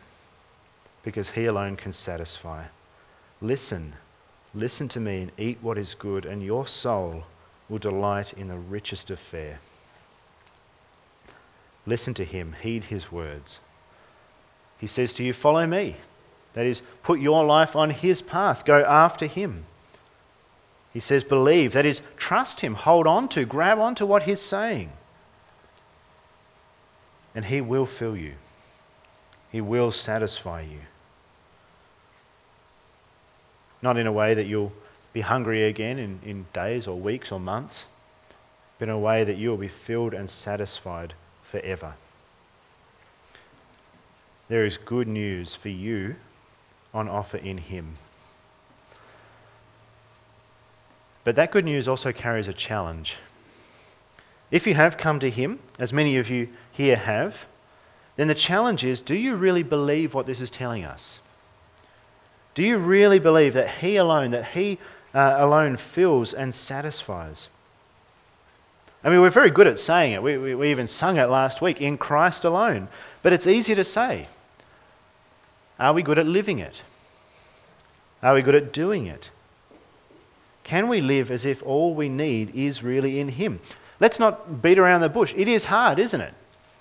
because 1.04 1.30
he 1.30 1.46
alone 1.46 1.78
can 1.78 1.94
satisfy. 1.94 2.66
Listen, 3.42 3.96
listen 4.56 4.88
to 4.90 5.00
me 5.00 5.24
and 5.24 5.32
eat 5.38 5.60
what 5.62 5.78
is 5.78 5.96
good, 6.00 6.26
and 6.26 6.42
your 6.42 6.66
soul 6.68 7.24
will 7.70 7.78
delight 7.78 8.34
in 8.34 8.48
the 8.48 8.58
richest 8.58 9.10
of 9.10 9.20
fare. 9.32 9.60
Listen 11.86 12.14
to 12.16 12.26
him, 12.26 12.56
heed 12.62 12.86
his 12.86 13.12
words. 13.12 13.60
He 14.78 14.88
says 14.88 15.14
to 15.14 15.24
you, 15.24 15.34
Follow 15.34 15.68
me. 15.68 15.98
That 16.54 16.66
is, 16.66 16.82
put 17.04 17.20
your 17.20 17.46
life 17.46 17.76
on 17.76 17.90
his 17.90 18.22
path, 18.22 18.64
go 18.66 18.84
after 18.84 19.28
him. 19.28 19.66
He 20.94 21.02
says, 21.02 21.24
Believe. 21.26 21.74
That 21.74 21.86
is, 21.86 22.02
trust 22.16 22.62
him, 22.62 22.74
hold 22.74 23.06
on 23.06 23.28
to, 23.30 23.46
grab 23.46 23.80
on 23.80 23.96
to 23.96 24.06
what 24.06 24.24
he's 24.24 24.42
saying. 24.42 24.92
And 27.36 27.46
he 27.46 27.60
will 27.60 27.86
fill 27.86 28.16
you. 28.16 28.36
He 29.52 29.60
will 29.60 29.92
satisfy 29.92 30.62
you. 30.62 30.80
Not 33.86 33.98
in 33.98 34.08
a 34.08 34.12
way 34.12 34.34
that 34.34 34.48
you'll 34.48 34.74
be 35.14 35.22
hungry 35.22 35.66
again 35.66 36.00
in, 36.00 36.20
in 36.26 36.48
days 36.54 36.88
or 36.88 37.00
weeks 37.00 37.32
or 37.32 37.40
months, 37.40 37.84
but 38.80 38.90
in 38.90 38.96
a 38.96 38.98
way 38.98 39.24
that 39.24 39.38
you 39.38 39.52
will 39.52 39.58
be 39.58 39.72
filled 39.86 40.16
and 40.16 40.28
satisfied 40.28 41.14
forever. 41.52 41.94
There 44.50 44.66
is 44.66 44.78
good 44.78 45.08
news 45.08 45.56
for 45.62 45.70
you 45.70 46.16
on 46.96 47.08
offer 47.08 47.38
in 47.38 47.60
Him. 47.60 48.00
But 51.24 51.36
that 51.36 51.52
good 51.52 51.66
news 51.66 51.88
also 51.88 52.12
carries 52.12 52.48
a 52.48 52.54
challenge. 52.54 53.14
If 54.50 54.66
you 54.66 54.74
have 54.74 54.98
come 54.98 55.20
to 55.20 55.30
Him, 55.30 55.60
as 55.78 55.94
many 55.94 56.18
of 56.18 56.28
you 56.28 56.50
here 56.72 56.96
have, 56.96 57.36
then 58.16 58.30
the 58.30 58.34
challenge 58.34 58.84
is 58.84 59.00
do 59.02 59.14
you 59.14 59.36
really 59.36 59.62
believe 59.62 60.16
what 60.16 60.26
this 60.26 60.42
is 60.42 60.50
telling 60.50 60.84
us? 60.84 61.20
Do 62.56 62.64
you 62.64 62.78
really 62.78 63.20
believe 63.20 63.54
that 63.54 63.70
He 63.70 63.98
alone, 63.98 64.32
that 64.32 64.48
He 64.48 64.80
uh, 65.14 65.36
alone 65.38 65.78
fills 65.94 66.34
and 66.34 66.56
satisfies? 66.56 67.50
I 69.04 69.10
mean, 69.10 69.22
we're 69.22 69.30
very 69.30 69.52
good 69.52 69.68
at 69.68 69.78
saying 69.78 70.14
it. 70.14 70.24
We, 70.24 70.38
we, 70.38 70.56
we 70.56 70.72
even 70.72 70.88
sung 70.88 71.18
it 71.18 71.30
last 71.30 71.62
week 71.62 71.80
in 71.80 71.98
Christ 71.98 72.44
alone. 72.44 72.88
But 73.22 73.34
it's 73.34 73.46
easy 73.46 73.76
to 73.76 73.84
say. 73.84 74.28
Are 75.78 75.94
we 75.94 76.02
good 76.02 76.18
at 76.18 76.26
living 76.26 76.60
it? 76.60 76.82
Are 78.24 78.34
we 78.34 78.42
good 78.42 78.56
at 78.56 78.74
doing 78.74 79.06
it? 79.06 79.30
Can 80.64 80.90
we 80.90 81.02
live 81.02 81.30
as 81.30 81.46
if 81.46 81.62
all 81.62 81.94
we 81.94 82.10
need 82.10 82.56
is 82.56 82.82
really 82.82 83.20
in 83.20 83.30
Him? 83.30 83.60
Let's 84.00 84.18
not 84.18 84.62
beat 84.62 84.80
around 84.80 85.02
the 85.02 85.10
bush. 85.10 85.32
It 85.36 85.48
is 85.48 85.66
hard, 85.66 86.00
isn't 86.00 86.22
it? 86.22 86.34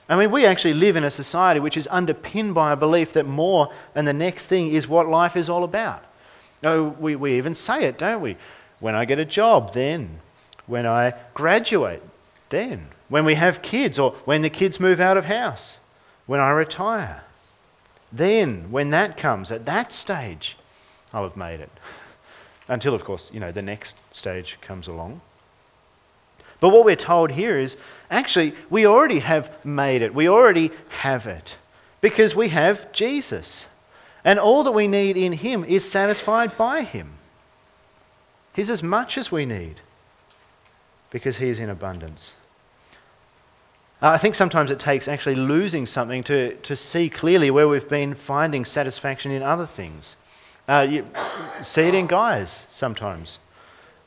I 0.09 0.17
mean, 0.17 0.31
we 0.31 0.45
actually 0.45 0.75
live 0.75 0.97
in 0.97 1.05
a 1.05 1.11
society 1.11 1.61
which 1.61 1.77
is 1.77 1.89
underpinned 1.91 2.55
by 2.55 2.73
a 2.73 2.77
belief 2.77 3.15
that 3.15 3.27
more 3.27 3.71
and 3.95 4.07
the 4.07 4.13
next 4.13 4.47
thing 4.47 4.69
is 4.69 4.87
what 4.87 5.09
life 5.09 5.37
is 5.37 5.49
all 5.49 5.65
about. 5.65 6.03
No, 6.63 6.95
we, 6.99 7.17
we 7.17 7.39
even 7.39 7.55
say 7.55 7.85
it, 7.85 7.99
don't 7.99 8.21
we? 8.21 8.37
When 8.81 8.95
I 8.95 9.05
get 9.05 9.19
a 9.19 9.25
job, 9.25 9.73
then. 9.75 10.21
When 10.67 10.87
I 10.87 11.15
graduate, 11.33 12.03
then. 12.51 12.89
When 13.09 13.25
we 13.25 13.35
have 13.35 13.63
kids, 13.63 13.99
or 13.99 14.13
when 14.25 14.43
the 14.43 14.51
kids 14.51 14.81
move 14.81 15.01
out 15.01 15.17
of 15.17 15.25
house. 15.25 15.75
When 16.27 16.41
I 16.41 16.51
retire. 16.51 17.23
Then, 18.13 18.71
when 18.71 18.91
that 18.91 19.17
comes, 19.17 19.51
at 19.51 19.67
that 19.67 19.93
stage, 19.93 20.57
I'll 21.13 21.29
have 21.29 21.37
made 21.37 21.61
it. 21.61 21.71
Until, 22.69 22.95
of 22.95 23.05
course, 23.05 23.31
you 23.33 23.41
know, 23.41 23.53
the 23.53 23.63
next 23.63 23.95
stage 24.11 24.57
comes 24.63 24.87
along. 24.87 25.21
But 26.65 26.71
what 26.71 26.87
we're 26.87 26.97
told 26.97 27.31
here 27.31 27.59
is 27.59 27.77
actually, 28.11 28.55
we 28.71 28.87
already 28.87 29.19
have 29.19 29.51
made 29.67 30.01
it. 30.01 30.15
We 30.15 30.31
already 30.31 30.71
have 30.89 31.27
it. 31.27 31.57
Because 32.01 32.35
we 32.35 32.49
have 32.49 32.91
Jesus. 32.91 33.67
And 34.25 34.39
all 34.39 34.65
that 34.65 34.73
we 34.73 34.89
need 34.89 35.19
in 35.19 35.35
Him 35.35 35.63
is 35.63 35.85
satisfied 35.93 36.57
by 36.57 36.85
Him. 36.85 37.19
He's 38.55 38.71
as 38.71 38.83
much 38.83 39.19
as 39.19 39.31
we 39.31 39.45
need 39.45 39.83
because 41.11 41.37
He 41.37 41.51
is 41.51 41.59
in 41.59 41.69
abundance. 41.69 42.33
Uh, 44.01 44.13
I 44.13 44.19
think 44.19 44.35
sometimes 44.35 44.71
it 44.71 44.81
takes 44.81 45.07
actually 45.07 45.37
losing 45.37 45.85
something 45.85 46.25
to, 46.25 46.55
to 46.57 46.77
see 46.77 47.11
clearly 47.11 47.51
where 47.51 47.69
we've 47.69 47.91
been 47.91 48.15
finding 48.15 48.65
satisfaction 48.65 49.33
in 49.33 49.43
other 49.43 49.67
things. 49.67 50.17
Uh, 50.67 50.87
you 50.89 51.05
see 51.63 51.83
it 51.83 51.95
in 51.95 52.07
guys 52.07 52.63
sometimes. 52.71 53.39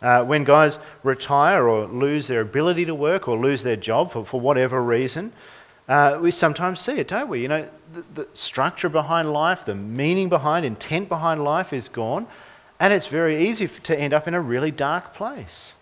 Uh, 0.01 0.23
when 0.23 0.43
guys 0.43 0.77
retire 1.03 1.67
or 1.67 1.87
lose 1.87 2.27
their 2.27 2.41
ability 2.41 2.85
to 2.85 2.93
work 2.93 3.27
or 3.27 3.37
lose 3.37 3.63
their 3.63 3.75
job 3.75 4.11
for, 4.11 4.25
for 4.25 4.39
whatever 4.39 4.81
reason, 4.81 5.33
uh, 5.87 6.19
we 6.21 6.29
sometimes 6.31 6.81
see 6.81 6.93
it, 6.93 7.07
don't 7.07 7.29
we? 7.29 7.41
You 7.41 7.47
know, 7.47 7.69
the, 7.93 8.03
the 8.13 8.27
structure 8.33 8.89
behind 8.89 9.31
life, 9.31 9.59
the 9.65 9.73
meaning 9.73 10.29
behind, 10.29 10.65
intent 10.65 11.09
behind 11.09 11.43
life 11.43 11.73
is 11.73 11.87
gone, 11.87 12.27
and 12.79 12.93
it's 12.93 13.07
very 13.07 13.49
easy 13.49 13.67
to 13.85 13.99
end 13.99 14.13
up 14.13 14.27
in 14.27 14.33
a 14.33 14.41
really 14.41 14.69
dark 14.69 15.15
place. 15.15 15.73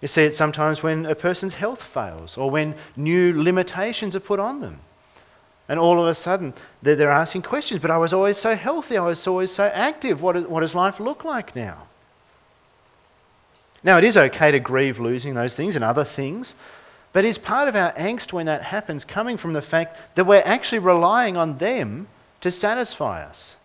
You 0.00 0.08
see 0.08 0.22
it 0.22 0.34
sometimes 0.34 0.82
when 0.82 1.04
a 1.06 1.14
person's 1.14 1.54
health 1.54 1.82
fails 1.92 2.36
or 2.36 2.50
when 2.50 2.74
new 2.96 3.40
limitations 3.40 4.16
are 4.16 4.20
put 4.20 4.40
on 4.40 4.60
them. 4.60 4.80
And 5.68 5.78
all 5.78 6.00
of 6.00 6.08
a 6.08 6.14
sudden, 6.14 6.54
they're, 6.82 6.96
they're 6.96 7.10
asking 7.12 7.42
questions, 7.42 7.80
but 7.80 7.90
I 7.90 7.98
was 7.98 8.12
always 8.12 8.38
so 8.38 8.56
healthy, 8.56 8.96
I 8.96 9.04
was 9.04 9.24
always 9.26 9.52
so 9.54 9.64
active. 9.64 10.20
What, 10.20 10.36
is, 10.36 10.46
what 10.46 10.60
does 10.60 10.74
life 10.74 10.98
look 10.98 11.22
like 11.22 11.54
now? 11.54 11.86
Now, 13.82 13.98
it 13.98 14.04
is 14.04 14.16
okay 14.16 14.50
to 14.50 14.60
grieve 14.60 14.98
losing 14.98 15.34
those 15.34 15.54
things 15.54 15.74
and 15.74 15.84
other 15.84 16.04
things, 16.04 16.54
but 17.12 17.24
is 17.24 17.38
part 17.38 17.68
of 17.68 17.76
our 17.76 17.92
angst 17.94 18.32
when 18.32 18.46
that 18.46 18.62
happens 18.62 19.04
coming 19.04 19.38
from 19.38 19.52
the 19.52 19.62
fact 19.62 19.96
that 20.16 20.26
we're 20.26 20.42
actually 20.44 20.80
relying 20.80 21.36
on 21.36 21.58
them 21.58 22.08
to 22.42 22.52
satisfy 22.52 23.24
us 23.24 23.56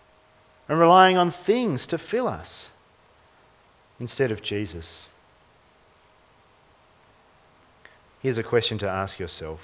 and 0.67 0.80
relying 0.80 1.17
on 1.17 1.32
things 1.45 1.86
to 1.88 1.97
fill 1.97 2.28
us 2.28 2.69
instead 3.99 4.32
of 4.32 4.41
Jesus? 4.41 5.08
Here's 8.21 8.38
a 8.38 8.43
question 8.43 8.78
to 8.80 8.89
ask 8.89 9.19
yourself. 9.19 9.60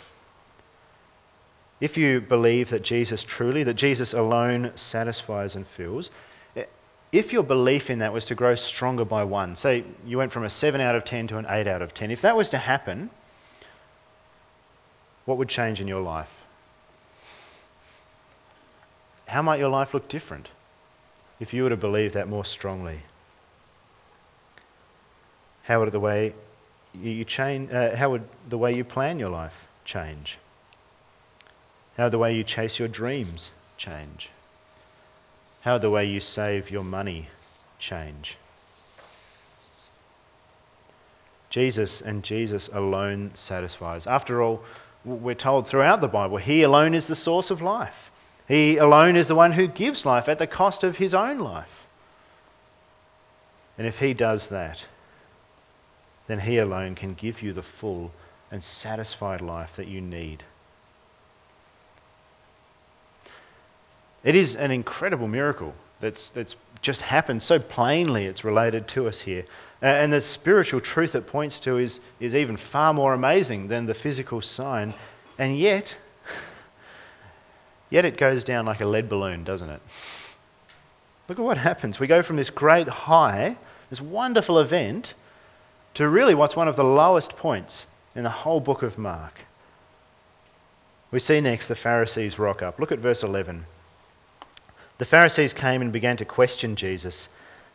If 1.79 1.97
you 1.97 2.21
believe 2.21 2.69
that 2.69 2.83
Jesus 2.83 3.23
truly, 3.23 3.63
that 3.63 3.73
Jesus 3.73 4.13
alone 4.13 4.71
satisfies 4.75 5.55
and 5.55 5.65
fills, 5.75 6.11
if 7.11 7.33
your 7.33 7.43
belief 7.43 7.89
in 7.89 7.99
that 7.99 8.13
was 8.13 8.25
to 8.25 8.35
grow 8.35 8.55
stronger 8.55 9.03
by 9.03 9.23
one, 9.23 9.55
say 9.55 9.83
you 10.05 10.17
went 10.17 10.31
from 10.31 10.45
a 10.45 10.49
7 10.49 10.79
out 10.79 10.95
of 10.95 11.03
10 11.03 11.27
to 11.27 11.37
an 11.37 11.45
8 11.47 11.67
out 11.67 11.81
of 11.81 11.93
10, 11.93 12.11
if 12.11 12.21
that 12.21 12.35
was 12.35 12.49
to 12.51 12.57
happen, 12.57 13.09
what 15.25 15.37
would 15.37 15.49
change 15.49 15.81
in 15.81 15.87
your 15.87 16.01
life? 16.01 16.29
How 19.25 19.41
might 19.41 19.59
your 19.59 19.69
life 19.69 19.93
look 19.93 20.09
different 20.09 20.49
if 21.39 21.53
you 21.53 21.63
were 21.63 21.69
to 21.69 21.77
believe 21.77 22.13
that 22.13 22.27
more 22.27 22.45
strongly? 22.45 23.01
How 25.63 25.79
would 25.79 25.91
the 25.91 25.99
way 25.99 26.33
you 26.93 27.23
change? 27.23 27.71
Uh, 27.71 27.95
how 27.95 28.09
would 28.11 28.23
the 28.49 28.57
way 28.57 28.73
you 28.73 28.83
plan 28.83 29.19
your 29.19 29.29
life 29.29 29.53
change? 29.85 30.37
How 31.95 32.05
would 32.05 32.13
the 32.13 32.17
way 32.17 32.35
you 32.35 32.43
chase 32.43 32.79
your 32.79 32.87
dreams 32.87 33.51
change? 33.77 34.29
How 35.61 35.77
the 35.77 35.89
way 35.89 36.05
you 36.05 36.19
save 36.19 36.71
your 36.71 36.83
money 36.83 37.29
change? 37.79 38.37
Jesus 41.51 42.01
and 42.01 42.23
Jesus 42.23 42.69
alone 42.73 43.31
satisfies. 43.35 44.07
After 44.07 44.41
all, 44.41 44.63
we're 45.03 45.35
told 45.35 45.67
throughout 45.67 46.01
the 46.01 46.07
Bible, 46.07 46.37
He 46.37 46.63
alone 46.63 46.93
is 46.93 47.05
the 47.05 47.15
source 47.15 47.51
of 47.51 47.61
life. 47.61 47.93
He 48.47 48.77
alone 48.77 49.15
is 49.15 49.27
the 49.27 49.35
one 49.35 49.51
who 49.51 49.67
gives 49.67 50.05
life 50.05 50.27
at 50.27 50.39
the 50.39 50.47
cost 50.47 50.83
of 50.83 50.95
His 50.95 51.13
own 51.13 51.39
life. 51.39 51.69
And 53.77 53.85
if 53.85 53.97
He 53.97 54.13
does 54.13 54.47
that, 54.47 54.85
then 56.27 56.39
He 56.39 56.57
alone 56.57 56.95
can 56.95 57.13
give 57.13 57.41
you 57.41 57.53
the 57.53 57.63
full 57.63 58.11
and 58.49 58.63
satisfied 58.63 59.41
life 59.41 59.71
that 59.77 59.87
you 59.87 60.01
need. 60.01 60.43
It 64.23 64.35
is 64.35 64.55
an 64.55 64.71
incredible 64.71 65.27
miracle 65.27 65.73
that's, 65.99 66.29
that's 66.31 66.55
just 66.81 67.01
happened 67.01 67.41
so 67.41 67.59
plainly, 67.59 68.25
it's 68.25 68.43
related 68.43 68.87
to 68.89 69.07
us 69.07 69.19
here. 69.19 69.45
And 69.81 70.13
the 70.13 70.21
spiritual 70.21 70.79
truth 70.79 71.15
it 71.15 71.25
points 71.25 71.59
to 71.61 71.77
is, 71.77 71.99
is 72.19 72.35
even 72.35 72.57
far 72.57 72.93
more 72.93 73.13
amazing 73.13 73.67
than 73.67 73.87
the 73.87 73.95
physical 73.95 74.41
sign. 74.41 74.93
And 75.39 75.57
yet, 75.57 75.95
yet 77.89 78.05
it 78.05 78.17
goes 78.17 78.43
down 78.43 78.67
like 78.67 78.81
a 78.81 78.85
lead 78.85 79.09
balloon, 79.09 79.43
doesn't 79.43 79.69
it? 79.69 79.81
Look 81.27 81.39
at 81.39 81.45
what 81.45 81.57
happens. 81.57 81.99
We 81.99 82.07
go 82.07 82.21
from 82.21 82.35
this 82.35 82.51
great 82.51 82.87
high, 82.87 83.57
this 83.89 84.01
wonderful 84.01 84.59
event, 84.59 85.15
to 85.95 86.07
really 86.07 86.35
what's 86.35 86.55
one 86.55 86.67
of 86.67 86.75
the 86.75 86.83
lowest 86.83 87.35
points 87.37 87.87
in 88.15 88.23
the 88.23 88.29
whole 88.29 88.59
book 88.59 88.83
of 88.83 88.97
Mark. 88.97 89.33
We 91.09 91.19
see 91.19 91.41
next 91.41 91.67
the 91.67 91.75
Pharisees 91.75 92.37
rock 92.37 92.61
up. 92.61 92.79
Look 92.79 92.91
at 92.91 92.99
verse 92.99 93.23
11. 93.23 93.65
The 95.01 95.05
Pharisees 95.07 95.53
came 95.53 95.81
and 95.81 95.91
began 95.91 96.17
to 96.17 96.25
question 96.25 96.75
Jesus. 96.75 97.27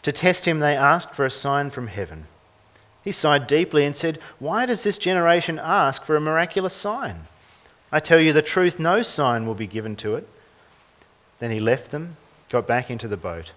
To 0.05 0.13
test 0.13 0.45
him, 0.45 0.61
they 0.61 0.77
asked 0.77 1.13
for 1.17 1.27
a 1.27 1.31
sign 1.31 1.73
from 1.73 1.89
heaven. 1.89 2.29
He 3.03 3.11
sighed 3.11 3.49
deeply 3.49 3.85
and 3.85 3.97
said, 3.97 4.21
Why 4.39 4.65
does 4.65 4.83
this 4.85 4.97
generation 4.97 5.59
ask 5.61 6.05
for 6.05 6.15
a 6.15 6.21
miraculous 6.21 6.73
sign? 6.73 7.27
I 7.91 7.99
tell 7.99 8.21
you 8.21 8.33
the 8.33 8.43
truth, 8.43 8.79
no 8.79 9.03
sign 9.03 9.45
will 9.45 9.57
be 9.57 9.67
given 9.67 9.97
to 9.97 10.15
it. 10.15 10.29
Then 11.41 11.51
he 11.51 11.59
left 11.59 11.91
them, 11.91 12.17
got 12.49 12.69
back 12.69 12.93
into 12.93 13.09
the 13.09 13.17
boat, 13.17 13.51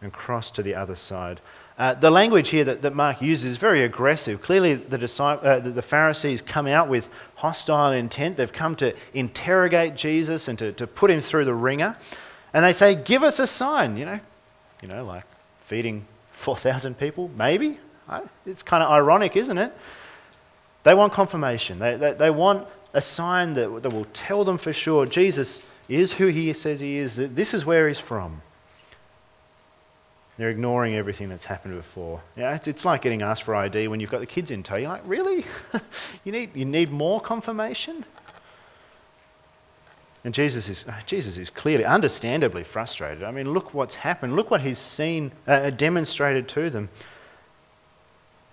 and 0.00 0.12
crossed 0.12 0.56
to 0.56 0.64
the 0.64 0.74
other 0.74 0.96
side. 0.96 1.40
Uh, 1.78 1.94
the 1.94 2.10
language 2.10 2.48
here 2.48 2.64
that, 2.64 2.82
that, 2.82 2.96
Mark 2.96 3.22
uses 3.22 3.52
is 3.52 3.56
very 3.56 3.84
aggressive. 3.84 4.42
Clearly, 4.42 4.74
the, 4.74 4.98
disciple, 4.98 5.48
uh, 5.48 5.60
the, 5.60 5.80
Pharisees 5.80 6.42
come 6.42 6.66
out 6.66 6.88
with 6.88 7.04
hostile 7.36 7.92
intent. 7.92 8.36
They've 8.36 8.52
come 8.52 8.74
to 8.76 8.92
interrogate 9.14 9.94
Jesus 9.94 10.48
and 10.48 10.58
to, 10.58 10.72
to 10.72 10.88
put 10.88 11.08
him 11.08 11.20
through 11.20 11.44
the 11.44 11.54
wringer. 11.54 11.96
And 12.52 12.64
they 12.64 12.74
say, 12.74 12.94
Give 12.94 13.22
us 13.22 13.38
a 13.38 13.46
sign, 13.46 13.96
you 13.96 14.04
know, 14.04 14.20
you 14.80 14.88
know, 14.88 15.04
like 15.04 15.24
feeding 15.68 16.06
4,000 16.44 16.98
people, 16.98 17.28
maybe. 17.36 17.78
It's 18.44 18.62
kind 18.62 18.82
of 18.82 18.90
ironic, 18.90 19.36
isn't 19.36 19.56
it? 19.56 19.72
They 20.84 20.94
want 20.94 21.12
confirmation. 21.12 21.78
They, 21.78 21.96
they, 21.96 22.12
they 22.14 22.30
want 22.30 22.66
a 22.92 23.00
sign 23.00 23.54
that, 23.54 23.82
that 23.82 23.90
will 23.90 24.06
tell 24.12 24.44
them 24.44 24.58
for 24.58 24.72
sure 24.72 25.06
Jesus 25.06 25.62
is 25.88 26.12
who 26.12 26.26
he 26.28 26.52
says 26.52 26.80
he 26.80 26.98
is, 26.98 27.16
that 27.16 27.34
this 27.36 27.54
is 27.54 27.64
where 27.64 27.88
he's 27.88 27.98
from. 28.00 28.42
They're 30.38 30.50
ignoring 30.50 30.94
everything 30.96 31.28
that's 31.28 31.44
happened 31.44 31.76
before. 31.76 32.22
Yeah, 32.36 32.54
it's, 32.56 32.66
it's 32.66 32.84
like 32.84 33.02
getting 33.02 33.22
asked 33.22 33.44
for 33.44 33.54
ID 33.54 33.88
when 33.88 34.00
you've 34.00 34.10
got 34.10 34.20
the 34.20 34.26
kids 34.26 34.50
in 34.50 34.62
tow. 34.62 34.76
You're 34.76 34.88
like, 34.88 35.02
really? 35.06 35.44
you, 36.24 36.32
need, 36.32 36.50
you 36.54 36.64
need 36.64 36.90
more 36.90 37.20
confirmation? 37.20 38.04
And 40.24 40.32
Jesus 40.34 40.68
is, 40.68 40.84
Jesus 41.06 41.36
is 41.36 41.50
clearly, 41.50 41.84
understandably 41.84 42.64
frustrated. 42.64 43.24
I 43.24 43.32
mean, 43.32 43.52
look 43.52 43.74
what's 43.74 43.96
happened. 43.96 44.36
Look 44.36 44.50
what 44.50 44.60
he's 44.60 44.78
seen 44.78 45.32
uh, 45.46 45.70
demonstrated 45.70 46.48
to 46.50 46.70
them. 46.70 46.90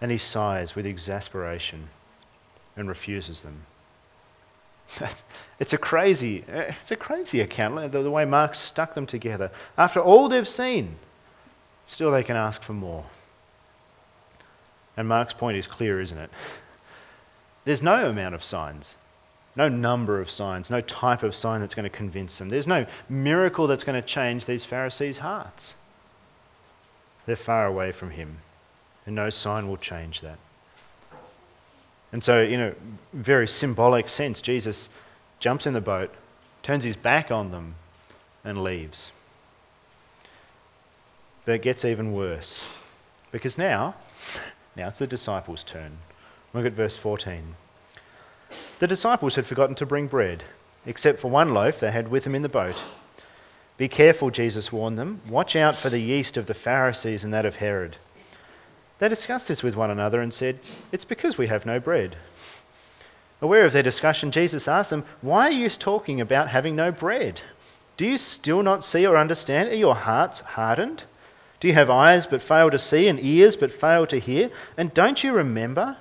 And 0.01 0.09
he 0.11 0.17
sighs 0.17 0.75
with 0.75 0.85
exasperation 0.85 1.89
and 2.75 2.89
refuses 2.89 3.41
them. 3.41 3.65
it's 5.59 5.73
a 5.73 5.77
crazy, 5.77 6.43
uh, 6.51 6.71
it's 6.81 6.91
a 6.91 6.95
crazy 6.95 7.41
account. 7.41 7.91
The, 7.91 8.01
the 8.01 8.09
way 8.09 8.25
Mark 8.25 8.55
stuck 8.55 8.95
them 8.95 9.05
together. 9.05 9.51
After 9.77 9.99
all 9.99 10.29
they've 10.29 10.47
seen, 10.47 10.95
still 11.85 12.11
they 12.11 12.23
can 12.23 12.35
ask 12.35 12.63
for 12.63 12.73
more. 12.73 13.05
And 14.97 15.07
Mark's 15.07 15.33
point 15.33 15.57
is 15.57 15.67
clear, 15.67 16.01
isn't 16.01 16.17
it? 16.17 16.31
There's 17.65 17.81
no 17.81 18.09
amount 18.09 18.35
of 18.35 18.43
signs, 18.43 18.95
no 19.55 19.67
number 19.67 20.21
of 20.21 20.29
signs, 20.29 20.69
no 20.69 20.81
type 20.81 21.23
of 21.23 21.35
sign 21.35 21.61
that's 21.61 21.75
going 21.75 21.89
to 21.89 21.95
convince 21.95 22.37
them. 22.37 22.49
There's 22.49 22.67
no 22.67 22.85
miracle 23.07 23.67
that's 23.67 23.83
going 23.83 24.01
to 24.01 24.07
change 24.07 24.45
these 24.45 24.65
Pharisees' 24.65 25.17
hearts. 25.17 25.73
They're 27.25 27.35
far 27.35 27.65
away 27.65 27.91
from 27.91 28.11
him, 28.11 28.39
and 29.05 29.15
no 29.15 29.29
sign 29.29 29.67
will 29.67 29.77
change 29.77 30.21
that. 30.21 30.39
And 32.11 32.23
so, 32.23 32.41
in 32.41 32.59
a 32.59 32.73
very 33.13 33.47
symbolic 33.47 34.09
sense, 34.09 34.41
Jesus 34.41 34.89
jumps 35.39 35.65
in 35.65 35.73
the 35.73 35.81
boat, 35.81 36.11
turns 36.63 36.83
his 36.83 36.95
back 36.95 37.29
on 37.29 37.51
them, 37.51 37.75
and 38.43 38.63
leaves. 38.63 39.11
But 41.45 41.55
it 41.55 41.61
gets 41.61 41.85
even 41.85 42.13
worse. 42.13 42.63
Because 43.31 43.57
now, 43.57 43.95
now 44.75 44.87
it's 44.87 44.99
the 44.99 45.07
disciples' 45.07 45.63
turn. 45.63 45.99
Look 46.53 46.65
at 46.65 46.73
verse 46.73 46.97
14. 46.97 47.55
The 48.79 48.87
disciples 48.87 49.35
had 49.35 49.45
forgotten 49.45 49.75
to 49.75 49.85
bring 49.85 50.07
bread, 50.07 50.45
except 50.85 51.19
for 51.19 51.29
one 51.29 51.53
loaf 51.53 51.79
they 51.79 51.91
had 51.91 52.07
with 52.07 52.23
them 52.23 52.35
in 52.35 52.41
the 52.41 52.49
boat. 52.49 52.81
Be 53.77 53.89
careful, 53.89 54.31
Jesus 54.31 54.71
warned 54.71 54.97
them. 54.97 55.21
Watch 55.29 55.55
out 55.55 55.77
for 55.77 55.89
the 55.89 55.99
yeast 55.99 56.37
of 56.37 56.47
the 56.47 56.53
Pharisees 56.53 57.23
and 57.23 57.33
that 57.33 57.45
of 57.45 57.55
Herod. 57.55 57.97
They 58.99 59.09
discussed 59.09 59.47
this 59.47 59.63
with 59.63 59.75
one 59.75 59.91
another 59.91 60.21
and 60.21 60.33
said, 60.33 60.59
It's 60.91 61.05
because 61.05 61.37
we 61.37 61.47
have 61.47 61.65
no 61.65 61.79
bread. 61.79 62.17
Aware 63.41 63.65
of 63.65 63.73
their 63.73 63.83
discussion, 63.83 64.31
Jesus 64.31 64.67
asked 64.67 64.89
them, 64.89 65.05
Why 65.21 65.47
are 65.47 65.51
you 65.51 65.69
talking 65.69 66.19
about 66.19 66.49
having 66.49 66.75
no 66.75 66.91
bread? 66.91 67.41
Do 67.95 68.05
you 68.05 68.17
still 68.17 68.63
not 68.63 68.83
see 68.85 69.05
or 69.05 69.17
understand? 69.17 69.69
Are 69.69 69.75
your 69.75 69.95
hearts 69.95 70.39
hardened? 70.39 71.03
Do 71.59 71.67
you 71.67 71.73
have 71.73 71.89
eyes 71.89 72.25
but 72.25 72.41
fail 72.41 72.69
to 72.69 72.79
see 72.79 73.07
and 73.09 73.19
ears 73.19 73.57
but 73.57 73.73
fail 73.73 74.07
to 74.07 74.19
hear? 74.19 74.49
And 74.77 74.93
don't 74.93 75.21
you 75.23 75.33
remember? 75.33 75.97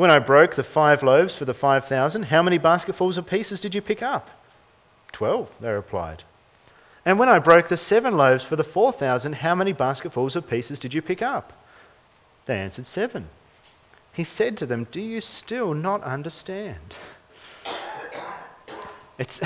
When 0.00 0.10
I 0.10 0.18
broke 0.18 0.56
the 0.56 0.64
five 0.64 1.02
loaves 1.02 1.34
for 1.34 1.44
the 1.44 1.52
five 1.52 1.84
thousand, 1.84 2.22
how 2.22 2.42
many 2.42 2.56
basketfuls 2.56 3.18
of 3.18 3.26
pieces 3.26 3.60
did 3.60 3.74
you 3.74 3.82
pick 3.82 4.00
up? 4.00 4.30
Twelve, 5.12 5.50
they 5.60 5.68
replied. 5.68 6.24
And 7.04 7.18
when 7.18 7.28
I 7.28 7.38
broke 7.38 7.68
the 7.68 7.76
seven 7.76 8.16
loaves 8.16 8.42
for 8.42 8.56
the 8.56 8.64
four 8.64 8.92
thousand, 8.92 9.34
how 9.34 9.54
many 9.54 9.74
basketfuls 9.74 10.36
of 10.36 10.48
pieces 10.48 10.78
did 10.78 10.94
you 10.94 11.02
pick 11.02 11.20
up? 11.20 11.52
They 12.46 12.58
answered, 12.58 12.86
Seven. 12.86 13.28
He 14.14 14.24
said 14.24 14.56
to 14.56 14.64
them, 14.64 14.86
Do 14.90 15.02
you 15.02 15.20
still 15.20 15.74
not 15.74 16.02
understand? 16.02 16.94
It's, 19.18 19.38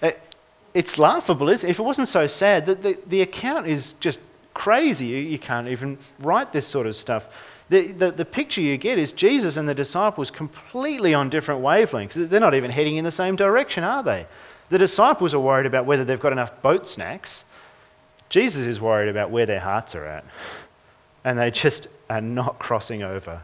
it's 0.72 0.96
laughable, 0.96 1.50
is 1.50 1.62
it? 1.62 1.68
If 1.68 1.78
it 1.78 1.82
wasn't 1.82 2.08
so 2.08 2.26
sad, 2.26 2.64
the, 2.64 2.76
the, 2.76 2.98
the 3.06 3.20
account 3.20 3.66
is 3.66 3.94
just 4.00 4.20
crazy. 4.54 5.04
You, 5.04 5.18
you, 5.18 5.38
can't 5.38 5.68
even 5.68 5.98
write 6.18 6.54
this 6.54 6.66
sort 6.66 6.86
of 6.86 6.96
stuff. 6.96 7.24
The, 7.68 7.92
the, 7.92 8.12
the 8.12 8.24
picture 8.24 8.60
you 8.60 8.76
get 8.76 8.98
is 8.98 9.12
Jesus 9.12 9.56
and 9.56 9.68
the 9.68 9.74
disciples 9.74 10.30
completely 10.30 11.14
on 11.14 11.30
different 11.30 11.62
wavelengths. 11.62 12.30
They're 12.30 12.40
not 12.40 12.54
even 12.54 12.70
heading 12.70 12.96
in 12.96 13.04
the 13.04 13.10
same 13.10 13.34
direction, 13.34 13.82
are 13.82 14.02
they? 14.02 14.26
The 14.70 14.78
disciples 14.78 15.34
are 15.34 15.40
worried 15.40 15.66
about 15.66 15.86
whether 15.86 16.04
they've 16.04 16.20
got 16.20 16.32
enough 16.32 16.62
boat 16.62 16.86
snacks. 16.86 17.44
Jesus 18.28 18.66
is 18.66 18.80
worried 18.80 19.08
about 19.08 19.30
where 19.30 19.46
their 19.46 19.60
hearts 19.60 19.94
are 19.94 20.04
at. 20.04 20.24
And 21.24 21.38
they 21.38 21.50
just 21.50 21.88
are 22.08 22.20
not 22.20 22.58
crossing 22.60 23.02
over. 23.02 23.42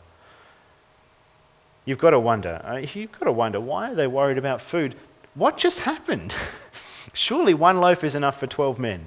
You've 1.84 1.98
got 1.98 2.10
to 2.10 2.20
wonder. 2.20 2.60
Uh, 2.64 2.76
you've 2.94 3.12
got 3.12 3.24
to 3.24 3.32
wonder 3.32 3.60
why 3.60 3.90
are 3.90 3.94
they 3.94 4.06
worried 4.06 4.38
about 4.38 4.62
food? 4.70 4.94
What 5.34 5.56
just 5.56 5.78
happened? 5.78 6.32
Surely 7.12 7.54
one 7.54 7.80
loaf 7.80 8.04
is 8.04 8.14
enough 8.14 8.38
for 8.38 8.46
12 8.46 8.78
men. 8.78 9.06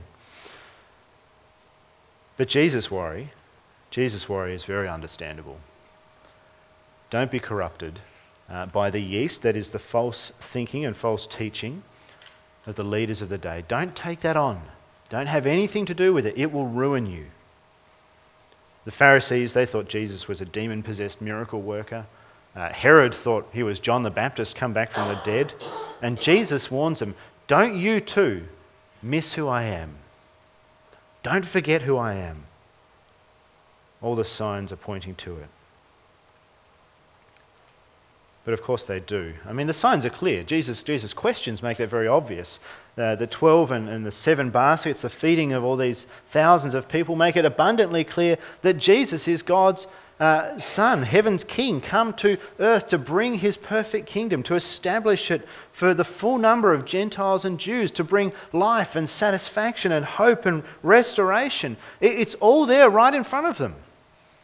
But 2.38 2.49
Jesus' 2.49 2.91
worry, 2.91 3.32
Jesus' 3.95 4.27
worry 4.27 4.53
is 4.53 4.65
very 4.65 4.89
understandable. 4.89 5.55
Don't 7.10 7.31
be 7.31 7.39
corrupted 7.39 8.01
uh, 8.49 8.65
by 8.65 8.89
the 8.89 8.99
yeast 8.99 9.41
that 9.43 9.55
is 9.55 9.69
the 9.69 9.79
false 9.79 10.34
thinking 10.51 10.84
and 10.84 10.97
false 10.97 11.25
teaching 11.25 11.81
of 12.65 12.75
the 12.75 12.84
leaders 12.84 13.21
of 13.21 13.29
the 13.29 13.38
day. 13.38 13.63
Don't 13.69 13.95
take 13.95 14.21
that 14.21 14.36
on. 14.36 14.63
Don't 15.10 15.27
have 15.27 15.45
anything 15.45 15.86
to 15.86 15.93
do 15.93 16.13
with 16.13 16.25
it. 16.25 16.38
It 16.38 16.51
will 16.51 16.67
ruin 16.67 17.05
you. 17.05 17.27
The 18.84 18.91
Pharisees, 18.91 19.53
they 19.53 19.65
thought 19.65 19.88
Jesus 19.88 20.27
was 20.27 20.41
a 20.41 20.45
demon 20.45 20.84
possessed 20.84 21.21
miracle 21.21 21.62
worker. 21.62 22.05
Uh, 22.53 22.73
Herod 22.73 23.15
thought 23.23 23.47
he 23.53 23.63
was 23.63 23.79
John 23.79 24.03
the 24.03 24.10
Baptist 24.10 24.58
come 24.58 24.73
back 24.73 24.91
from 24.91 25.08
the 25.08 25.21
dead. 25.23 25.53
And 26.01 26.19
Jesus 26.19 26.69
warns 26.69 26.99
them 26.99 27.15
don't 27.47 27.77
you 27.77 28.01
too 28.01 28.43
miss 29.01 29.31
who 29.31 29.47
I 29.47 29.63
am. 29.63 29.99
Don't 31.23 31.47
forget 31.47 31.84
who 31.84 31.95
I 31.95 32.15
am. 32.15 32.47
All 34.01 34.15
the 34.15 34.25
signs 34.25 34.71
are 34.71 34.77
pointing 34.77 35.15
to 35.15 35.38
it. 35.38 35.49
But 38.45 38.53
of 38.53 38.62
course 38.62 38.84
they 38.84 38.99
do. 38.99 39.34
I 39.45 39.53
mean, 39.53 39.65
the 39.65 39.73
signs 39.73 40.05
are 40.05 40.12
clear. 40.12 40.43
Jesus, 40.43 40.84
Jesus' 40.84 41.13
questions 41.13 41.63
make 41.63 41.79
that 41.79 41.89
very 41.89 42.08
obvious. 42.08 42.60
Uh, 42.95 43.15
the 43.15 43.25
12 43.25 43.71
and, 43.71 43.89
and 43.89 44.05
the 44.05 44.12
seven 44.12 44.51
baskets, 44.51 45.01
the 45.01 45.10
feeding 45.10 45.51
of 45.51 45.63
all 45.63 45.75
these 45.75 46.05
thousands 46.31 46.75
of 46.75 46.88
people, 46.88 47.15
make 47.15 47.36
it 47.36 47.43
abundantly 47.43 48.03
clear 48.03 48.38
that 48.62 48.77
Jesus 48.77 49.27
is 49.27 49.41
God's 49.41 49.88
uh, 50.19 50.58
Son, 50.60 51.04
heaven's 51.04 51.43
King, 51.43 51.82
come 51.82 52.13
to 52.13 52.38
earth 52.60 52.88
to 52.89 52.97
bring 52.97 53.36
his 53.36 53.58
perfect 53.58 54.08
kingdom, 54.08 54.43
to 54.43 54.56
establish 54.56 55.30
it 55.30 55.45
for 55.78 55.93
the 55.93 56.06
full 56.06 56.38
number 56.38 56.73
of 56.73 56.86
Gentiles 56.86 57.43
and 57.43 57.60
Jews, 57.60 57.91
to 57.91 58.04
bring 58.04 58.32
life 58.54 58.95
and 58.95 59.10
satisfaction 59.10 59.91
and 59.91 60.06
hope 60.06 60.45
and 60.45 60.63
restoration. 60.84 61.75
It's 61.99 62.34
all 62.36 62.65
there 62.65 62.89
right 62.89 63.13
in 63.13 63.25
front 63.25 63.47
of 63.47 63.58
them. 63.58 63.75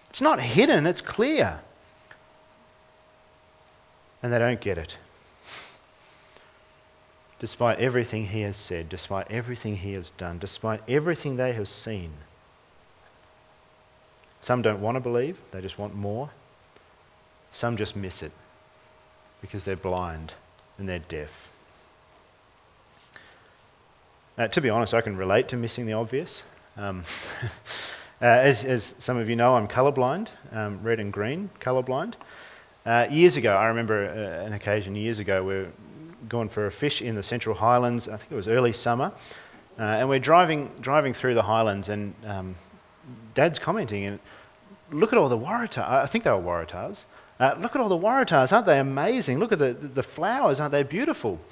It's 0.10 0.20
not 0.20 0.42
hidden, 0.42 0.86
it's 0.86 1.00
clear. 1.00 1.62
And 4.22 4.34
they 4.34 4.40
don't 4.40 4.60
get 4.60 4.78
it. 4.78 4.98
Despite 7.40 7.80
everything 7.80 8.28
he 8.28 8.42
has 8.42 8.58
said, 8.58 8.90
despite 8.90 9.32
everything 9.32 9.78
he 9.78 9.94
has 9.94 10.12
done, 10.12 10.38
despite 10.38 10.82
everything 10.88 11.38
they 11.38 11.54
have 11.54 11.70
seen. 11.70 12.12
Some 14.42 14.62
don't 14.62 14.82
want 14.82 14.96
to 14.96 15.00
believe, 15.00 15.38
they 15.52 15.62
just 15.62 15.78
want 15.78 15.96
more. 15.96 16.32
Some 17.54 17.78
just 17.78 17.96
miss 17.96 18.22
it 18.22 18.32
because 19.42 19.64
they're 19.64 19.76
blind 19.76 20.34
and 20.78 20.88
they're 20.88 21.00
deaf. 21.00 21.30
Uh, 24.38 24.48
to 24.48 24.62
be 24.62 24.70
honest, 24.70 24.94
I 24.94 25.02
can 25.02 25.18
relate 25.18 25.50
to 25.50 25.58
missing 25.58 25.86
the 25.86 25.94
obvious. 25.94 26.44
Um, 26.78 27.04
uh, 28.22 28.26
as, 28.26 28.64
as, 28.64 28.96
some 29.00 29.18
of 29.18 29.30
you 29.30 29.36
know, 29.36 29.56
I'm 29.56 29.68
colourblind, 29.68 30.30
um, 30.52 30.82
red 30.82 31.00
and 31.00 31.12
green 31.12 31.50
colourblind. 31.60 32.16
Uh, 32.86 33.08
years 33.12 33.36
ago, 33.36 33.54
I 33.54 33.66
remember 33.66 34.08
uh, 34.08 34.46
an 34.46 34.54
occasion 34.54 34.96
years 34.96 35.20
ago, 35.20 35.44
we 35.44 35.54
were 35.54 35.72
going 36.28 36.50
for 36.50 36.66
a 36.66 36.72
fish 36.72 37.02
in 37.02 37.16
the 37.16 37.24
Central 37.24 37.56
Highlands. 37.56 38.08
I 38.08 38.18
think 38.18 38.32
it 38.32 38.36
was 38.36 38.48
early 38.48 38.74
summer, 38.74 39.12
uh, 39.78 39.84
and 39.84 40.10
we're 40.10 40.20
driving 40.20 40.72
driving 40.82 41.14
through 41.14 41.36
the 41.36 41.44
Highlands, 41.44 41.90
and 41.90 42.16
um, 42.26 42.56
Dad's 43.34 43.60
commenting, 43.60 44.06
and 44.06 44.20
look 44.92 45.12
at 45.12 45.18
all 45.18 45.30
the 45.30 45.38
waratahs. 45.38 45.90
I 45.90 46.08
think 46.08 46.24
they 46.24 46.32
were 46.32 46.38
waratahs. 46.38 46.98
Uh, 47.40 47.56
look 47.60 47.76
at 47.76 47.82
all 47.82 47.90
the 47.90 47.98
waratahs. 47.98 48.52
Aren't 48.52 48.68
they 48.68 48.80
amazing? 48.80 49.40
Look 49.40 49.52
at 49.52 49.60
the, 49.60 49.74
the 49.74 50.04
flowers. 50.04 50.60
Aren't 50.60 50.74
they 50.74 50.84
beautiful? 50.84 51.40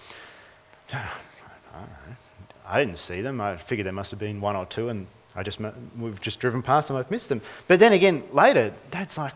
I 2.68 2.80
didn't 2.80 3.00
see 3.00 3.22
them. 3.22 3.42
I 3.42 3.58
figured 3.68 3.88
there 3.88 3.94
must 3.94 4.12
have 4.12 4.20
been 4.20 4.42
one 4.42 4.56
or 4.56 4.68
two, 4.68 4.90
and 4.90 5.08
I 5.36 5.42
just 5.42 5.60
we've 5.98 6.22
just 6.22 6.40
driven 6.40 6.62
past 6.62 6.88
them. 6.88 6.98
I've 6.98 7.10
missed 7.10 7.30
them. 7.30 7.42
But 7.68 7.80
then 7.80 7.94
again, 7.94 8.24
later, 8.32 8.74
Dad's 8.92 9.18
like, 9.18 9.34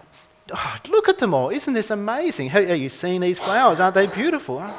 oh, 0.54 0.76
"Look 0.88 1.10
at 1.10 1.18
them 1.18 1.34
all! 1.34 1.50
Isn't 1.50 1.74
this 1.74 1.90
amazing? 1.90 2.50
Have 2.50 2.78
you 2.78 2.90
seen 2.90 3.22
these 3.22 3.40
flowers? 3.40 3.80
Aren't 3.80 3.96
they 3.96 4.06
beautiful?" 4.08 4.60
I 4.60 4.78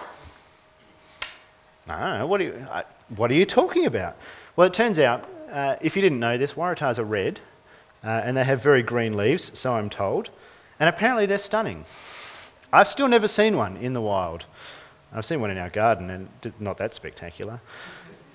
don't 1.88 2.18
know. 2.18 2.26
What 2.26 2.40
are 2.40 2.44
you, 2.44 2.66
what 3.16 3.30
are 3.30 3.34
you 3.34 3.46
talking 3.46 3.86
about? 3.86 4.16
Well, 4.56 4.68
it 4.68 4.74
turns 4.74 4.98
out 4.98 5.28
uh, 5.54 5.76
if 5.80 5.94
you 5.94 6.02
didn't 6.02 6.18
know 6.18 6.36
this, 6.36 6.52
waratahs 6.52 6.98
are 6.98 7.04
red 7.04 7.40
uh, 8.02 8.08
and 8.08 8.36
they 8.36 8.44
have 8.44 8.62
very 8.62 8.82
green 8.82 9.16
leaves, 9.16 9.52
so 9.54 9.72
I'm 9.72 9.88
told. 9.88 10.28
And 10.80 10.88
apparently 10.88 11.26
they're 11.26 11.38
stunning. 11.38 11.86
I've 12.72 12.88
still 12.88 13.06
never 13.06 13.28
seen 13.28 13.56
one 13.56 13.76
in 13.76 13.92
the 13.92 14.00
wild. 14.00 14.44
I've 15.12 15.24
seen 15.24 15.40
one 15.40 15.50
in 15.50 15.58
our 15.58 15.70
garden 15.70 16.10
and 16.10 16.28
not 16.58 16.78
that 16.78 16.94
spectacular. 16.94 17.60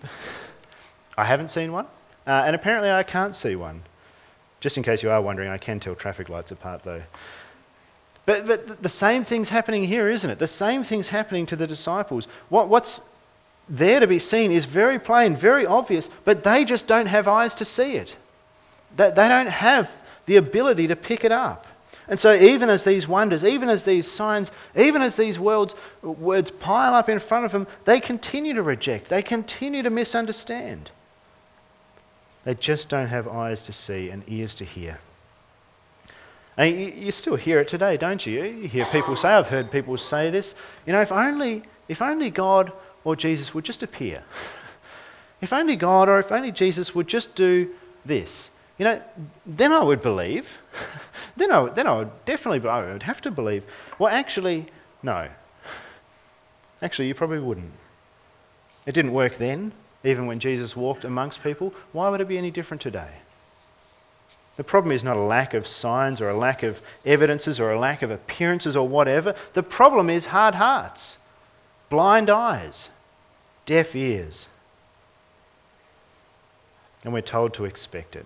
I 1.18 1.26
haven't 1.26 1.52
seen 1.52 1.74
one, 1.74 1.88
uh, 2.26 2.44
and 2.46 2.56
apparently 2.56 2.90
I 2.90 3.04
can't 3.04 3.36
see 3.36 3.58
one. 3.58 3.84
Just 4.62 4.78
in 4.78 4.84
case 4.84 5.04
you 5.04 5.12
are 5.12 5.22
wondering, 5.22 5.50
I 5.50 5.58
can 5.58 5.82
tell 5.82 5.96
traffic 5.96 6.30
lights 6.30 6.52
apart 6.52 6.84
though. 6.86 7.04
But, 8.26 8.48
but 8.48 8.82
the 8.82 8.90
same 8.90 9.26
thing's 9.26 9.50
happening 9.50 9.84
here, 9.84 10.10
isn't 10.10 10.30
it? 10.30 10.40
The 10.40 10.48
same 10.48 10.86
thing's 10.86 11.08
happening 11.08 11.46
to 11.48 11.58
the 11.58 11.68
disciples. 11.68 12.28
What, 12.48 12.70
what's 12.70 13.02
there 13.70 14.00
to 14.00 14.08
be 14.08 14.20
seen 14.20 14.52
is 14.52 14.66
very 14.66 15.00
plain, 15.00 15.38
very 15.38 15.66
obvious, 15.66 16.10
but 16.26 16.44
they 16.44 16.66
just 16.66 16.88
don't 16.88 17.06
have 17.06 17.28
eyes 17.28 17.54
to 17.56 17.66
see 17.66 17.94
it. 17.94 18.16
They, 18.98 19.12
don't 19.12 19.48
have 19.48 19.88
the 20.26 20.38
ability 20.38 20.88
to 20.88 20.96
pick 20.96 21.24
it 21.24 21.32
up. 21.32 21.68
And 22.08 22.20
so, 22.20 22.34
even 22.34 22.70
as 22.70 22.84
these 22.84 23.08
wonders, 23.08 23.44
even 23.44 23.70
as 23.70 23.84
these 23.84 24.12
signs, 24.12 24.50
even 24.76 25.04
as 25.04 25.16
these 25.16 25.38
words, 25.38 25.76
words 26.02 26.50
pile 26.60 26.96
up 26.96 27.08
in 27.08 27.20
front 27.20 27.46
of 27.46 27.52
them, 27.52 27.68
they 27.86 28.00
continue 28.00 28.56
to 28.56 28.64
reject. 28.64 29.10
They 29.10 29.22
continue 29.22 29.84
to 29.84 29.92
misunderstand. 29.92 30.90
They 32.46 32.56
just 32.56 32.90
don't 32.90 33.10
have 33.10 33.28
eyes 33.28 33.62
to 33.64 33.74
see 33.74 34.10
and 34.10 34.24
ears 34.28 34.56
to 34.56 34.66
hear. 34.66 35.00
And 36.58 36.76
you 36.78 37.12
still 37.12 37.36
hear 37.36 37.60
it 37.60 37.68
today, 37.68 37.96
don't 37.96 38.26
you? 38.26 38.44
You 38.44 38.68
hear 38.68 38.88
people 38.92 39.16
say, 39.16 39.30
I've 39.30 39.46
heard 39.46 39.72
people 39.72 39.96
say 39.98 40.32
this, 40.32 40.56
you 40.88 40.94
know, 40.94 41.02
if 41.02 41.12
only, 41.12 41.64
if 41.88 42.02
only 42.02 42.32
God 42.32 42.74
or 43.04 43.16
Jesus 43.16 43.54
would 43.54 43.66
just 43.66 43.84
appear. 43.84 44.24
If 45.42 45.54
only 45.54 45.76
God 45.76 46.10
or 46.10 46.20
if 46.20 46.32
only 46.32 46.52
Jesus 46.52 46.94
would 46.94 47.08
just 47.08 47.36
do 47.36 47.70
this, 48.06 48.50
you 48.78 48.86
know, 48.86 49.02
then 49.46 49.72
I 49.74 49.84
would 49.84 50.02
believe. 50.02 50.46
then, 51.38 51.52
I, 51.52 51.70
then 51.70 51.88
I 51.88 51.98
would 51.98 52.12
definitely, 52.26 52.68
I 52.68 52.94
would 52.94 53.04
have 53.04 53.22
to 53.22 53.32
believe. 53.32 53.64
Well, 54.00 54.12
actually, 54.14 54.68
no. 55.04 55.30
Actually, 56.82 57.10
you 57.10 57.16
probably 57.16 57.40
wouldn't. 57.40 57.74
It 58.86 58.94
didn't 58.94 59.14
work 59.14 59.38
then, 59.38 59.74
even 60.04 60.26
when 60.28 60.40
Jesus 60.40 60.76
walked 60.76 61.04
amongst 61.04 61.44
people. 61.44 61.74
Why 61.92 62.10
would 62.10 62.22
it 62.22 62.28
be 62.28 62.38
any 62.38 62.52
different 62.52 62.82
today? 62.82 63.18
The 64.56 64.64
problem 64.64 64.92
is 64.92 65.04
not 65.04 65.16
a 65.16 65.22
lack 65.22 65.54
of 65.54 65.68
signs 65.68 66.20
or 66.20 66.30
a 66.30 66.38
lack 66.38 66.64
of 66.64 66.80
evidences 67.06 67.60
or 67.60 67.72
a 67.72 67.80
lack 67.80 68.02
of 68.02 68.12
appearances 68.12 68.76
or 68.76 68.88
whatever. 68.88 69.34
The 69.54 69.64
problem 69.64 70.10
is 70.10 70.26
hard 70.26 70.56
hearts, 70.56 71.18
blind 71.90 72.30
eyes, 72.30 72.90
deaf 73.66 73.96
ears. 73.96 74.48
And 77.04 77.14
we're 77.14 77.22
told 77.22 77.54
to 77.56 77.66
expect 77.66 78.16
it. 78.16 78.26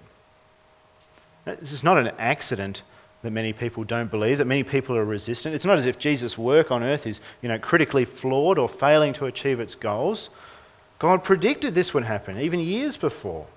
This 1.45 1.71
is 1.71 1.83
not 1.83 1.97
an 1.97 2.07
accident 2.17 2.81
that 3.21 3.31
many 3.31 3.53
people 3.53 3.83
don't 3.83 4.11
believe, 4.11 4.37
that 4.37 4.45
many 4.45 4.63
people 4.63 4.97
are 4.97 5.05
resistant. 5.05 5.55
It's 5.55 5.65
not 5.65 5.79
as 5.79 5.85
if 5.85 5.97
Jesus' 5.97 6.37
work 6.37 6.71
on 6.71 6.83
earth 6.83 7.05
is 7.05 7.19
you 7.41 7.49
know, 7.49 7.59
critically 7.59 8.05
flawed 8.05 8.57
or 8.57 8.67
failing 8.67 9.13
to 9.15 9.25
achieve 9.25 9.59
its 9.59 9.75
goals. 9.75 10.29
God 10.99 11.23
predicted 11.23 11.73
this 11.75 11.93
would 11.93 12.03
happen 12.03 12.39
even 12.39 12.59
years 12.59 12.97
before. 12.97 13.47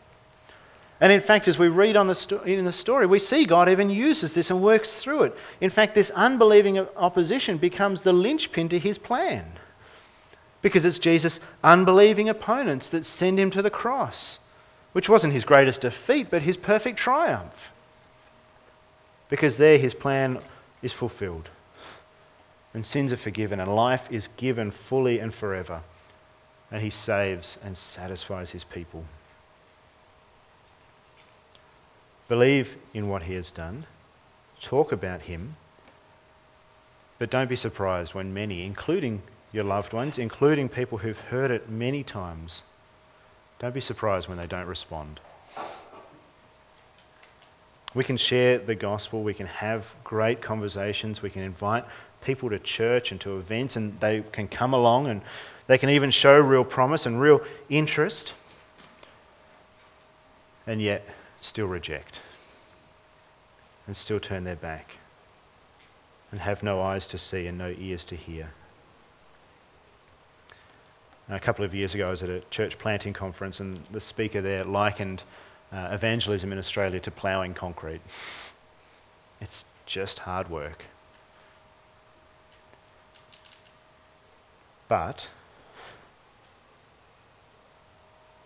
And 1.00 1.12
in 1.12 1.20
fact, 1.20 1.46
as 1.46 1.58
we 1.58 1.68
read 1.68 1.96
on 1.96 2.06
the 2.06 2.14
sto- 2.14 2.42
in 2.42 2.64
the 2.64 2.72
story, 2.72 3.06
we 3.06 3.18
see 3.18 3.44
God 3.44 3.68
even 3.68 3.90
uses 3.90 4.32
this 4.32 4.50
and 4.50 4.62
works 4.62 4.90
through 4.94 5.24
it. 5.24 5.34
In 5.60 5.70
fact, 5.70 5.94
this 5.94 6.10
unbelieving 6.10 6.78
opposition 6.78 7.58
becomes 7.58 8.02
the 8.02 8.12
linchpin 8.12 8.68
to 8.70 8.78
his 8.78 8.96
plan. 8.98 9.44
Because 10.66 10.84
it's 10.84 10.98
Jesus' 10.98 11.38
unbelieving 11.62 12.28
opponents 12.28 12.88
that 12.88 13.06
send 13.06 13.38
him 13.38 13.52
to 13.52 13.62
the 13.62 13.70
cross, 13.70 14.40
which 14.94 15.08
wasn't 15.08 15.32
his 15.32 15.44
greatest 15.44 15.82
defeat, 15.82 16.26
but 16.28 16.42
his 16.42 16.56
perfect 16.56 16.98
triumph. 16.98 17.52
Because 19.30 19.58
there 19.58 19.78
his 19.78 19.94
plan 19.94 20.40
is 20.82 20.92
fulfilled, 20.92 21.50
and 22.74 22.84
sins 22.84 23.12
are 23.12 23.16
forgiven, 23.16 23.60
and 23.60 23.76
life 23.76 24.00
is 24.10 24.28
given 24.36 24.72
fully 24.88 25.20
and 25.20 25.32
forever, 25.32 25.82
and 26.72 26.82
he 26.82 26.90
saves 26.90 27.58
and 27.62 27.76
satisfies 27.76 28.50
his 28.50 28.64
people. 28.64 29.04
Believe 32.26 32.70
in 32.92 33.08
what 33.08 33.22
he 33.22 33.34
has 33.34 33.52
done, 33.52 33.86
talk 34.60 34.90
about 34.90 35.20
him, 35.20 35.54
but 37.20 37.30
don't 37.30 37.48
be 37.48 37.54
surprised 37.54 38.14
when 38.14 38.34
many, 38.34 38.66
including 38.66 39.22
your 39.56 39.64
loved 39.64 39.94
ones, 39.94 40.18
including 40.18 40.68
people 40.68 40.98
who've 40.98 41.16
heard 41.16 41.50
it 41.50 41.70
many 41.70 42.04
times, 42.04 42.62
don't 43.58 43.72
be 43.72 43.80
surprised 43.80 44.28
when 44.28 44.36
they 44.36 44.46
don't 44.46 44.66
respond. 44.66 45.18
We 47.94 48.04
can 48.04 48.18
share 48.18 48.58
the 48.58 48.74
gospel, 48.74 49.24
we 49.24 49.32
can 49.32 49.46
have 49.46 49.86
great 50.04 50.42
conversations, 50.42 51.22
we 51.22 51.30
can 51.30 51.42
invite 51.42 51.84
people 52.22 52.50
to 52.50 52.58
church 52.58 53.10
and 53.10 53.18
to 53.22 53.38
events, 53.38 53.76
and 53.76 53.98
they 53.98 54.22
can 54.30 54.46
come 54.46 54.74
along 54.74 55.06
and 55.06 55.22
they 55.68 55.78
can 55.78 55.88
even 55.88 56.10
show 56.10 56.38
real 56.38 56.64
promise 56.64 57.06
and 57.06 57.18
real 57.18 57.40
interest, 57.70 58.34
and 60.66 60.82
yet 60.82 61.02
still 61.40 61.66
reject 61.66 62.20
and 63.86 63.96
still 63.96 64.20
turn 64.20 64.44
their 64.44 64.56
back 64.56 64.90
and 66.30 66.40
have 66.40 66.62
no 66.62 66.82
eyes 66.82 67.06
to 67.06 67.16
see 67.16 67.46
and 67.46 67.56
no 67.56 67.74
ears 67.78 68.04
to 68.04 68.16
hear. 68.16 68.50
A 71.28 71.40
couple 71.40 71.64
of 71.64 71.74
years 71.74 71.92
ago, 71.92 72.06
I 72.06 72.10
was 72.10 72.22
at 72.22 72.28
a 72.28 72.40
church 72.50 72.78
planting 72.78 73.12
conference, 73.12 73.58
and 73.58 73.80
the 73.90 74.00
speaker 74.00 74.40
there 74.40 74.64
likened 74.64 75.24
uh, 75.72 75.88
evangelism 75.90 76.52
in 76.52 76.58
Australia 76.58 77.00
to 77.00 77.10
ploughing 77.10 77.52
concrete. 77.52 78.00
It's 79.40 79.64
just 79.86 80.20
hard 80.20 80.48
work. 80.48 80.84
But 84.88 85.26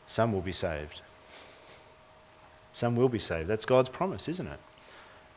some 0.07 0.33
will 0.33 0.41
be 0.41 0.55
saved. 0.55 1.03
Some 2.73 2.97
will 2.97 3.11
be 3.11 3.19
saved. 3.19 3.49
That's 3.49 3.67
God's 3.67 3.91
promise, 3.91 4.27
isn't 4.27 4.47
it? 4.47 4.61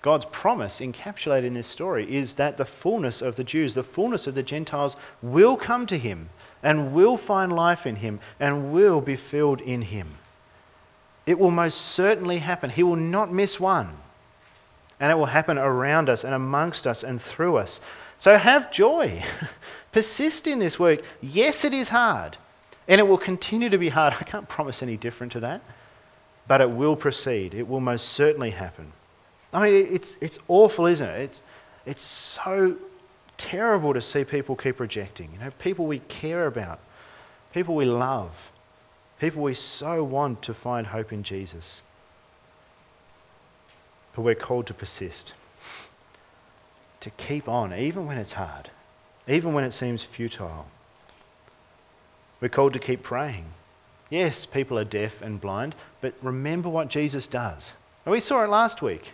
God's 0.03 0.25
promise 0.33 0.79
encapsulated 0.79 1.45
in 1.45 1.53
this 1.53 1.65
story 1.65 2.13
is 2.13 2.35
that 2.35 2.57
the 2.57 2.65
fullness 2.65 3.21
of 3.21 3.37
the 3.37 3.43
Jews, 3.43 3.73
the 3.73 3.83
fullness 3.83 4.27
of 4.27 4.35
the 4.35 4.43
Gentiles, 4.43 4.97
will 5.21 5.55
come 5.55 5.87
to 5.87 5.97
him 5.97 6.29
and 6.61 6.93
will 6.93 7.17
find 7.17 7.53
life 7.53 7.85
in 7.85 7.95
him 7.95 8.19
and 8.37 8.73
will 8.73 8.99
be 8.99 9.15
filled 9.15 9.61
in 9.61 9.81
him. 9.81 10.17
It 11.25 11.39
will 11.39 11.51
most 11.51 11.79
certainly 11.79 12.39
happen. 12.39 12.69
He 12.69 12.83
will 12.83 12.97
not 12.97 13.31
miss 13.31 13.61
one. 13.61 13.95
And 14.99 15.09
it 15.09 15.15
will 15.15 15.25
happen 15.25 15.57
around 15.57 16.09
us 16.09 16.25
and 16.25 16.33
amongst 16.33 16.85
us 16.85 17.01
and 17.01 17.21
through 17.21 17.55
us. 17.55 17.79
So 18.19 18.37
have 18.37 18.73
joy. 18.73 19.23
Persist 19.93 20.47
in 20.47 20.59
this 20.59 20.77
work. 20.77 20.99
Yes, 21.21 21.63
it 21.63 21.73
is 21.73 21.87
hard. 21.87 22.37
And 22.89 22.99
it 22.99 23.05
will 23.05 23.17
continue 23.17 23.69
to 23.69 23.77
be 23.77 23.87
hard. 23.87 24.13
I 24.19 24.23
can't 24.23 24.49
promise 24.49 24.81
any 24.81 24.97
different 24.97 25.31
to 25.31 25.39
that. 25.39 25.61
But 26.45 26.59
it 26.59 26.71
will 26.71 26.97
proceed. 26.97 27.53
It 27.53 27.69
will 27.69 27.79
most 27.79 28.09
certainly 28.09 28.49
happen. 28.49 28.91
I 29.53 29.69
mean, 29.69 29.87
it's, 29.91 30.17
it's 30.19 30.39
awful, 30.47 30.87
isn't 30.87 31.07
it? 31.07 31.21
It's, 31.21 31.41
it's 31.85 32.05
so 32.05 32.75
terrible 33.37 33.93
to 33.93 34.01
see 34.01 34.23
people 34.23 34.55
keep 34.55 34.79
rejecting. 34.79 35.31
You 35.33 35.39
know, 35.39 35.51
people 35.59 35.85
we 35.85 35.99
care 35.99 36.47
about, 36.47 36.79
people 37.53 37.75
we 37.75 37.85
love, 37.85 38.31
people 39.19 39.43
we 39.43 39.53
so 39.53 40.03
want 40.03 40.41
to 40.43 40.53
find 40.53 40.87
hope 40.87 41.13
in 41.13 41.23
Jesus. 41.23 41.81
But 44.15 44.23
we're 44.23 44.35
called 44.35 44.67
to 44.67 44.73
persist, 44.73 45.33
to 47.01 47.09
keep 47.11 47.47
on, 47.47 47.73
even 47.73 48.05
when 48.05 48.17
it's 48.17 48.33
hard, 48.33 48.71
even 49.27 49.53
when 49.53 49.63
it 49.63 49.73
seems 49.73 50.05
futile. 50.15 50.65
We're 52.41 52.49
called 52.49 52.73
to 52.73 52.79
keep 52.79 53.03
praying. 53.03 53.45
Yes, 54.09 54.45
people 54.45 54.77
are 54.77 54.83
deaf 54.83 55.13
and 55.21 55.39
blind, 55.39 55.75
but 56.01 56.13
remember 56.21 56.69
what 56.69 56.89
Jesus 56.89 57.27
does. 57.27 57.71
And 58.05 58.11
we 58.11 58.19
saw 58.19 58.43
it 58.43 58.49
last 58.49 58.81
week. 58.81 59.13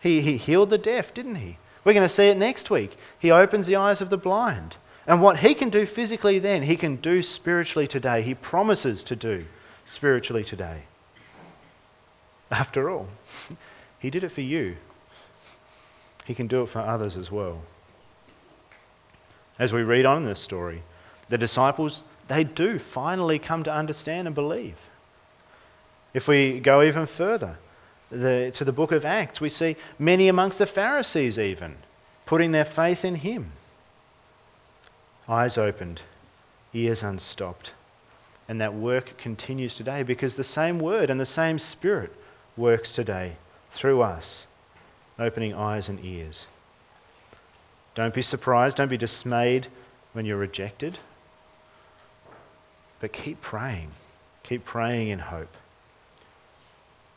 He, 0.00 0.20
he 0.20 0.36
healed 0.36 0.70
the 0.70 0.78
deaf, 0.78 1.12
didn't 1.14 1.36
he? 1.36 1.58
We're 1.84 1.94
going 1.94 2.08
to 2.08 2.14
see 2.14 2.28
it 2.28 2.36
next 2.36 2.70
week. 2.70 2.96
He 3.18 3.30
opens 3.30 3.66
the 3.66 3.76
eyes 3.76 4.00
of 4.00 4.10
the 4.10 4.16
blind. 4.16 4.76
And 5.06 5.22
what 5.22 5.38
he 5.38 5.54
can 5.54 5.70
do 5.70 5.86
physically 5.86 6.38
then, 6.38 6.62
he 6.62 6.76
can 6.76 6.96
do 6.96 7.22
spiritually 7.22 7.88
today. 7.88 8.22
He 8.22 8.34
promises 8.34 9.02
to 9.04 9.16
do 9.16 9.46
spiritually 9.86 10.44
today. 10.44 10.82
After 12.50 12.90
all, 12.90 13.08
he 13.98 14.10
did 14.10 14.24
it 14.24 14.32
for 14.32 14.42
you. 14.42 14.76
He 16.26 16.34
can 16.34 16.46
do 16.46 16.62
it 16.62 16.70
for 16.70 16.80
others 16.80 17.16
as 17.16 17.30
well. 17.30 17.62
As 19.58 19.72
we 19.72 19.82
read 19.82 20.04
on 20.04 20.18
in 20.18 20.28
this 20.28 20.40
story, 20.40 20.82
the 21.30 21.38
disciples, 21.38 22.04
they 22.28 22.44
do 22.44 22.78
finally 22.78 23.38
come 23.38 23.64
to 23.64 23.72
understand 23.72 24.28
and 24.28 24.34
believe. 24.34 24.76
If 26.14 26.28
we 26.28 26.60
go 26.60 26.82
even 26.82 27.06
further, 27.06 27.58
the, 28.10 28.52
to 28.54 28.64
the 28.64 28.72
book 28.72 28.92
of 28.92 29.04
Acts, 29.04 29.40
we 29.40 29.50
see 29.50 29.76
many 29.98 30.28
amongst 30.28 30.58
the 30.58 30.66
Pharisees 30.66 31.38
even 31.38 31.76
putting 32.26 32.52
their 32.52 32.64
faith 32.66 33.04
in 33.06 33.14
him. 33.14 33.52
Eyes 35.26 35.56
opened, 35.56 36.02
ears 36.74 37.02
unstopped. 37.02 37.72
And 38.48 38.60
that 38.60 38.74
work 38.74 39.16
continues 39.18 39.74
today 39.74 40.02
because 40.02 40.34
the 40.34 40.44
same 40.44 40.78
word 40.78 41.08
and 41.08 41.18
the 41.18 41.26
same 41.26 41.58
spirit 41.58 42.12
works 42.56 42.92
today 42.92 43.36
through 43.74 44.02
us, 44.02 44.46
opening 45.18 45.54
eyes 45.54 45.88
and 45.88 46.04
ears. 46.04 46.46
Don't 47.94 48.14
be 48.14 48.22
surprised, 48.22 48.76
don't 48.76 48.88
be 48.88 48.98
dismayed 48.98 49.68
when 50.12 50.26
you're 50.26 50.36
rejected. 50.36 50.98
But 53.00 53.12
keep 53.12 53.40
praying. 53.40 53.92
Keep 54.44 54.64
praying 54.64 55.08
in 55.08 55.18
hope. 55.18 55.54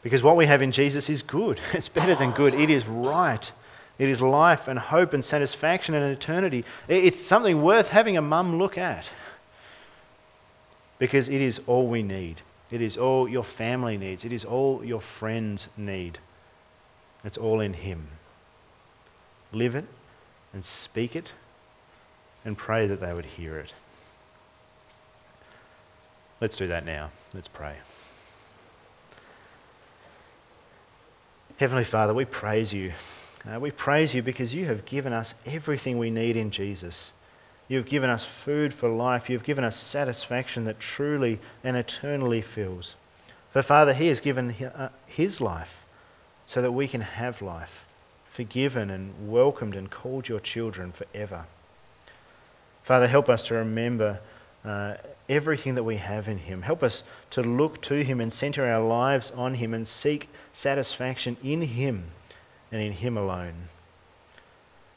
Because 0.02 0.24
what 0.24 0.36
we 0.36 0.48
have 0.48 0.62
in 0.62 0.72
Jesus 0.72 1.10
is 1.10 1.22
good. 1.22 1.60
It's 1.74 1.90
better 1.90 2.16
than 2.16 2.32
good. 2.32 2.54
It 2.54 2.70
is 2.70 2.86
right. 2.88 3.52
It 4.00 4.10
is 4.10 4.20
life 4.20 4.62
and 4.68 4.80
hope 4.80 5.14
and 5.14 5.24
satisfaction 5.24 5.94
and 5.94 6.12
eternity. 6.12 6.66
It's 6.88 7.28
something 7.28 7.62
worth 7.62 7.88
having 7.88 8.18
a 8.18 8.22
mum 8.22 8.58
look 8.58 8.78
at. 8.78 9.06
Because 10.98 11.30
it 11.30 11.42
is 11.42 11.60
all 11.68 11.88
we 11.88 12.02
need. 12.02 12.42
It 12.72 12.82
is 12.82 12.98
all 12.98 13.28
your 13.28 13.44
family 13.44 13.98
needs. 13.98 14.24
It 14.24 14.32
is 14.32 14.46
all 14.46 14.84
your 14.84 15.02
friends 15.20 15.68
need. 15.78 16.20
It's 17.24 17.38
all 17.38 17.60
in 17.60 17.74
Him. 17.74 18.08
Live 19.52 19.76
it 19.76 19.86
and 20.54 20.66
speak 20.66 21.16
it 21.16 21.34
and 22.44 22.58
pray 22.58 22.88
that 22.88 23.02
they 23.02 23.14
would 23.14 23.26
hear 23.26 23.60
it. 23.60 23.74
Let's 26.40 26.56
do 26.56 26.68
that 26.68 26.86
now. 26.86 27.12
Let's 27.34 27.48
pray. 27.48 27.78
Heavenly 31.62 31.86
Father, 31.86 32.12
we 32.12 32.26
praise 32.26 32.74
you. 32.74 32.92
Uh, 33.46 33.60
we 33.60 33.70
praise 33.70 34.16
you 34.16 34.24
because 34.24 34.52
you 34.52 34.66
have 34.66 34.84
given 34.84 35.14
us 35.14 35.36
everything 35.46 36.00
we 36.00 36.10
need 36.10 36.36
in 36.36 36.50
Jesus. 36.50 37.12
You've 37.68 37.86
given 37.86 38.10
us 38.10 38.26
food 38.44 38.74
for 38.74 38.90
life. 38.90 39.30
You've 39.30 39.44
given 39.44 39.64
us 39.64 39.80
satisfaction 39.80 40.64
that 40.64 40.80
truly 40.80 41.40
and 41.64 41.78
eternally 41.78 42.42
fills. 42.42 42.96
For 43.54 43.62
Father, 43.62 43.94
He 43.94 44.08
has 44.08 44.20
given 44.22 44.50
uh, 44.50 44.90
His 45.06 45.40
life 45.40 45.70
so 46.48 46.64
that 46.64 46.72
we 46.72 46.88
can 46.88 47.02
have 47.02 47.44
life, 47.44 47.70
forgiven 48.36 48.90
and 48.90 49.32
welcomed 49.32 49.76
and 49.76 49.92
called 49.92 50.28
your 50.28 50.40
children 50.40 50.92
forever. 50.92 51.46
Father, 52.88 53.08
help 53.08 53.30
us 53.30 53.44
to 53.44 53.54
remember 53.54 54.20
uh, 54.64 54.96
everything 55.28 55.76
that 55.76 55.84
we 55.84 55.98
have 55.98 56.28
in 56.28 56.38
Him. 56.38 56.62
Help 56.62 56.84
us 56.84 57.04
to 57.32 57.42
look 57.42 57.82
to 57.84 58.04
Him 58.04 58.20
and 58.22 58.32
center 58.32 58.66
our 58.66 58.86
lives 58.86 59.32
on 59.36 59.56
Him 59.56 59.74
and 59.74 59.88
seek 59.88 60.30
satisfaction 60.54 61.38
in 61.44 61.62
Him 61.62 62.12
and 62.72 62.82
in 62.82 62.94
Him 62.94 63.18
alone. 63.18 63.70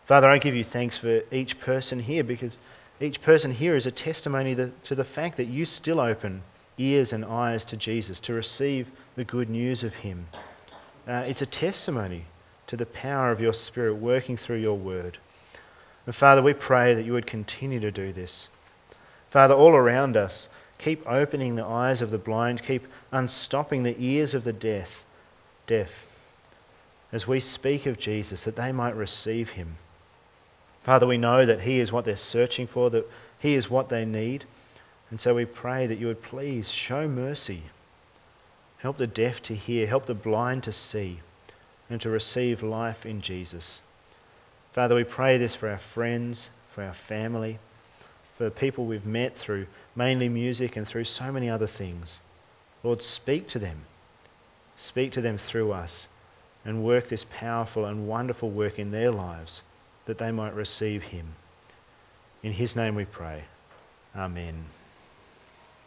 Father, 0.06 0.28
I 0.28 0.38
give 0.38 0.54
you 0.54 0.64
thanks 0.64 0.98
for 0.98 1.22
each 1.32 1.58
person 1.60 2.00
here 2.00 2.22
because 2.22 2.58
each 3.00 3.22
person 3.22 3.52
here 3.52 3.74
is 3.74 3.86
a 3.86 3.90
testimony 3.90 4.54
to 4.54 4.94
the 4.94 5.04
fact 5.04 5.38
that 5.38 5.46
you 5.48 5.64
still 5.64 5.98
open 5.98 6.42
ears 6.76 7.12
and 7.12 7.24
eyes 7.24 7.64
to 7.64 7.76
Jesus 7.76 8.20
to 8.20 8.32
receive 8.32 8.88
the 9.16 9.24
good 9.24 9.48
news 9.48 9.82
of 9.82 9.94
Him. 9.94 10.28
Uh, 11.08 11.24
it's 11.26 11.42
a 11.42 11.46
testimony 11.46 12.26
to 12.66 12.76
the 12.76 12.86
power 12.86 13.30
of 13.30 13.40
your 13.40 13.52
Spirit 13.52 13.94
working 13.94 14.36
through 14.36 14.56
your 14.56 14.76
word. 14.76 15.18
And 16.06 16.14
Father, 16.14 16.42
we 16.42 16.52
pray 16.52 16.94
that 16.94 17.04
you 17.04 17.12
would 17.12 17.26
continue 17.26 17.80
to 17.80 17.90
do 17.90 18.12
this. 18.12 18.48
Father, 19.34 19.54
all 19.54 19.74
around 19.74 20.16
us, 20.16 20.48
keep 20.78 21.04
opening 21.08 21.56
the 21.56 21.64
eyes 21.64 22.00
of 22.00 22.12
the 22.12 22.18
blind, 22.18 22.62
keep 22.62 22.86
unstopping 23.10 23.82
the 23.82 24.00
ears 24.00 24.32
of 24.32 24.44
the 24.44 24.52
deaf, 24.52 24.88
deaf, 25.66 25.88
as 27.10 27.26
we 27.26 27.40
speak 27.40 27.84
of 27.84 27.98
Jesus, 27.98 28.44
that 28.44 28.54
they 28.54 28.70
might 28.70 28.94
receive 28.94 29.48
him. 29.48 29.76
Father, 30.84 31.04
we 31.04 31.18
know 31.18 31.44
that 31.44 31.62
he 31.62 31.80
is 31.80 31.90
what 31.90 32.04
they're 32.04 32.16
searching 32.16 32.68
for, 32.68 32.90
that 32.90 33.10
he 33.40 33.54
is 33.54 33.68
what 33.68 33.88
they 33.88 34.04
need. 34.04 34.44
And 35.10 35.20
so 35.20 35.34
we 35.34 35.46
pray 35.46 35.88
that 35.88 35.98
you 35.98 36.06
would 36.06 36.22
please 36.22 36.70
show 36.70 37.08
mercy. 37.08 37.64
Help 38.78 38.98
the 38.98 39.08
deaf 39.08 39.42
to 39.42 39.56
hear, 39.56 39.88
help 39.88 40.06
the 40.06 40.14
blind 40.14 40.62
to 40.62 40.72
see, 40.72 41.22
and 41.90 42.00
to 42.02 42.08
receive 42.08 42.62
life 42.62 43.04
in 43.04 43.20
Jesus. 43.20 43.80
Father, 44.72 44.94
we 44.94 45.02
pray 45.02 45.38
this 45.38 45.56
for 45.56 45.68
our 45.68 45.80
friends, 45.92 46.50
for 46.72 46.84
our 46.84 46.94
family 47.08 47.58
for 48.36 48.44
the 48.44 48.50
people 48.50 48.86
we've 48.86 49.06
met 49.06 49.36
through 49.38 49.66
mainly 49.94 50.28
music 50.28 50.76
and 50.76 50.86
through 50.86 51.04
so 51.04 51.30
many 51.30 51.48
other 51.48 51.66
things. 51.66 52.18
Lord, 52.82 53.02
speak 53.02 53.48
to 53.50 53.58
them. 53.58 53.84
Speak 54.76 55.12
to 55.12 55.20
them 55.20 55.38
through 55.38 55.72
us 55.72 56.08
and 56.64 56.84
work 56.84 57.08
this 57.08 57.24
powerful 57.30 57.84
and 57.84 58.08
wonderful 58.08 58.50
work 58.50 58.78
in 58.78 58.90
their 58.90 59.10
lives 59.10 59.62
that 60.06 60.18
they 60.18 60.32
might 60.32 60.54
receive 60.54 61.02
Him. 61.02 61.34
In 62.42 62.52
His 62.52 62.74
name 62.74 62.94
we 62.94 63.04
pray. 63.04 63.44
Amen. 64.16 64.64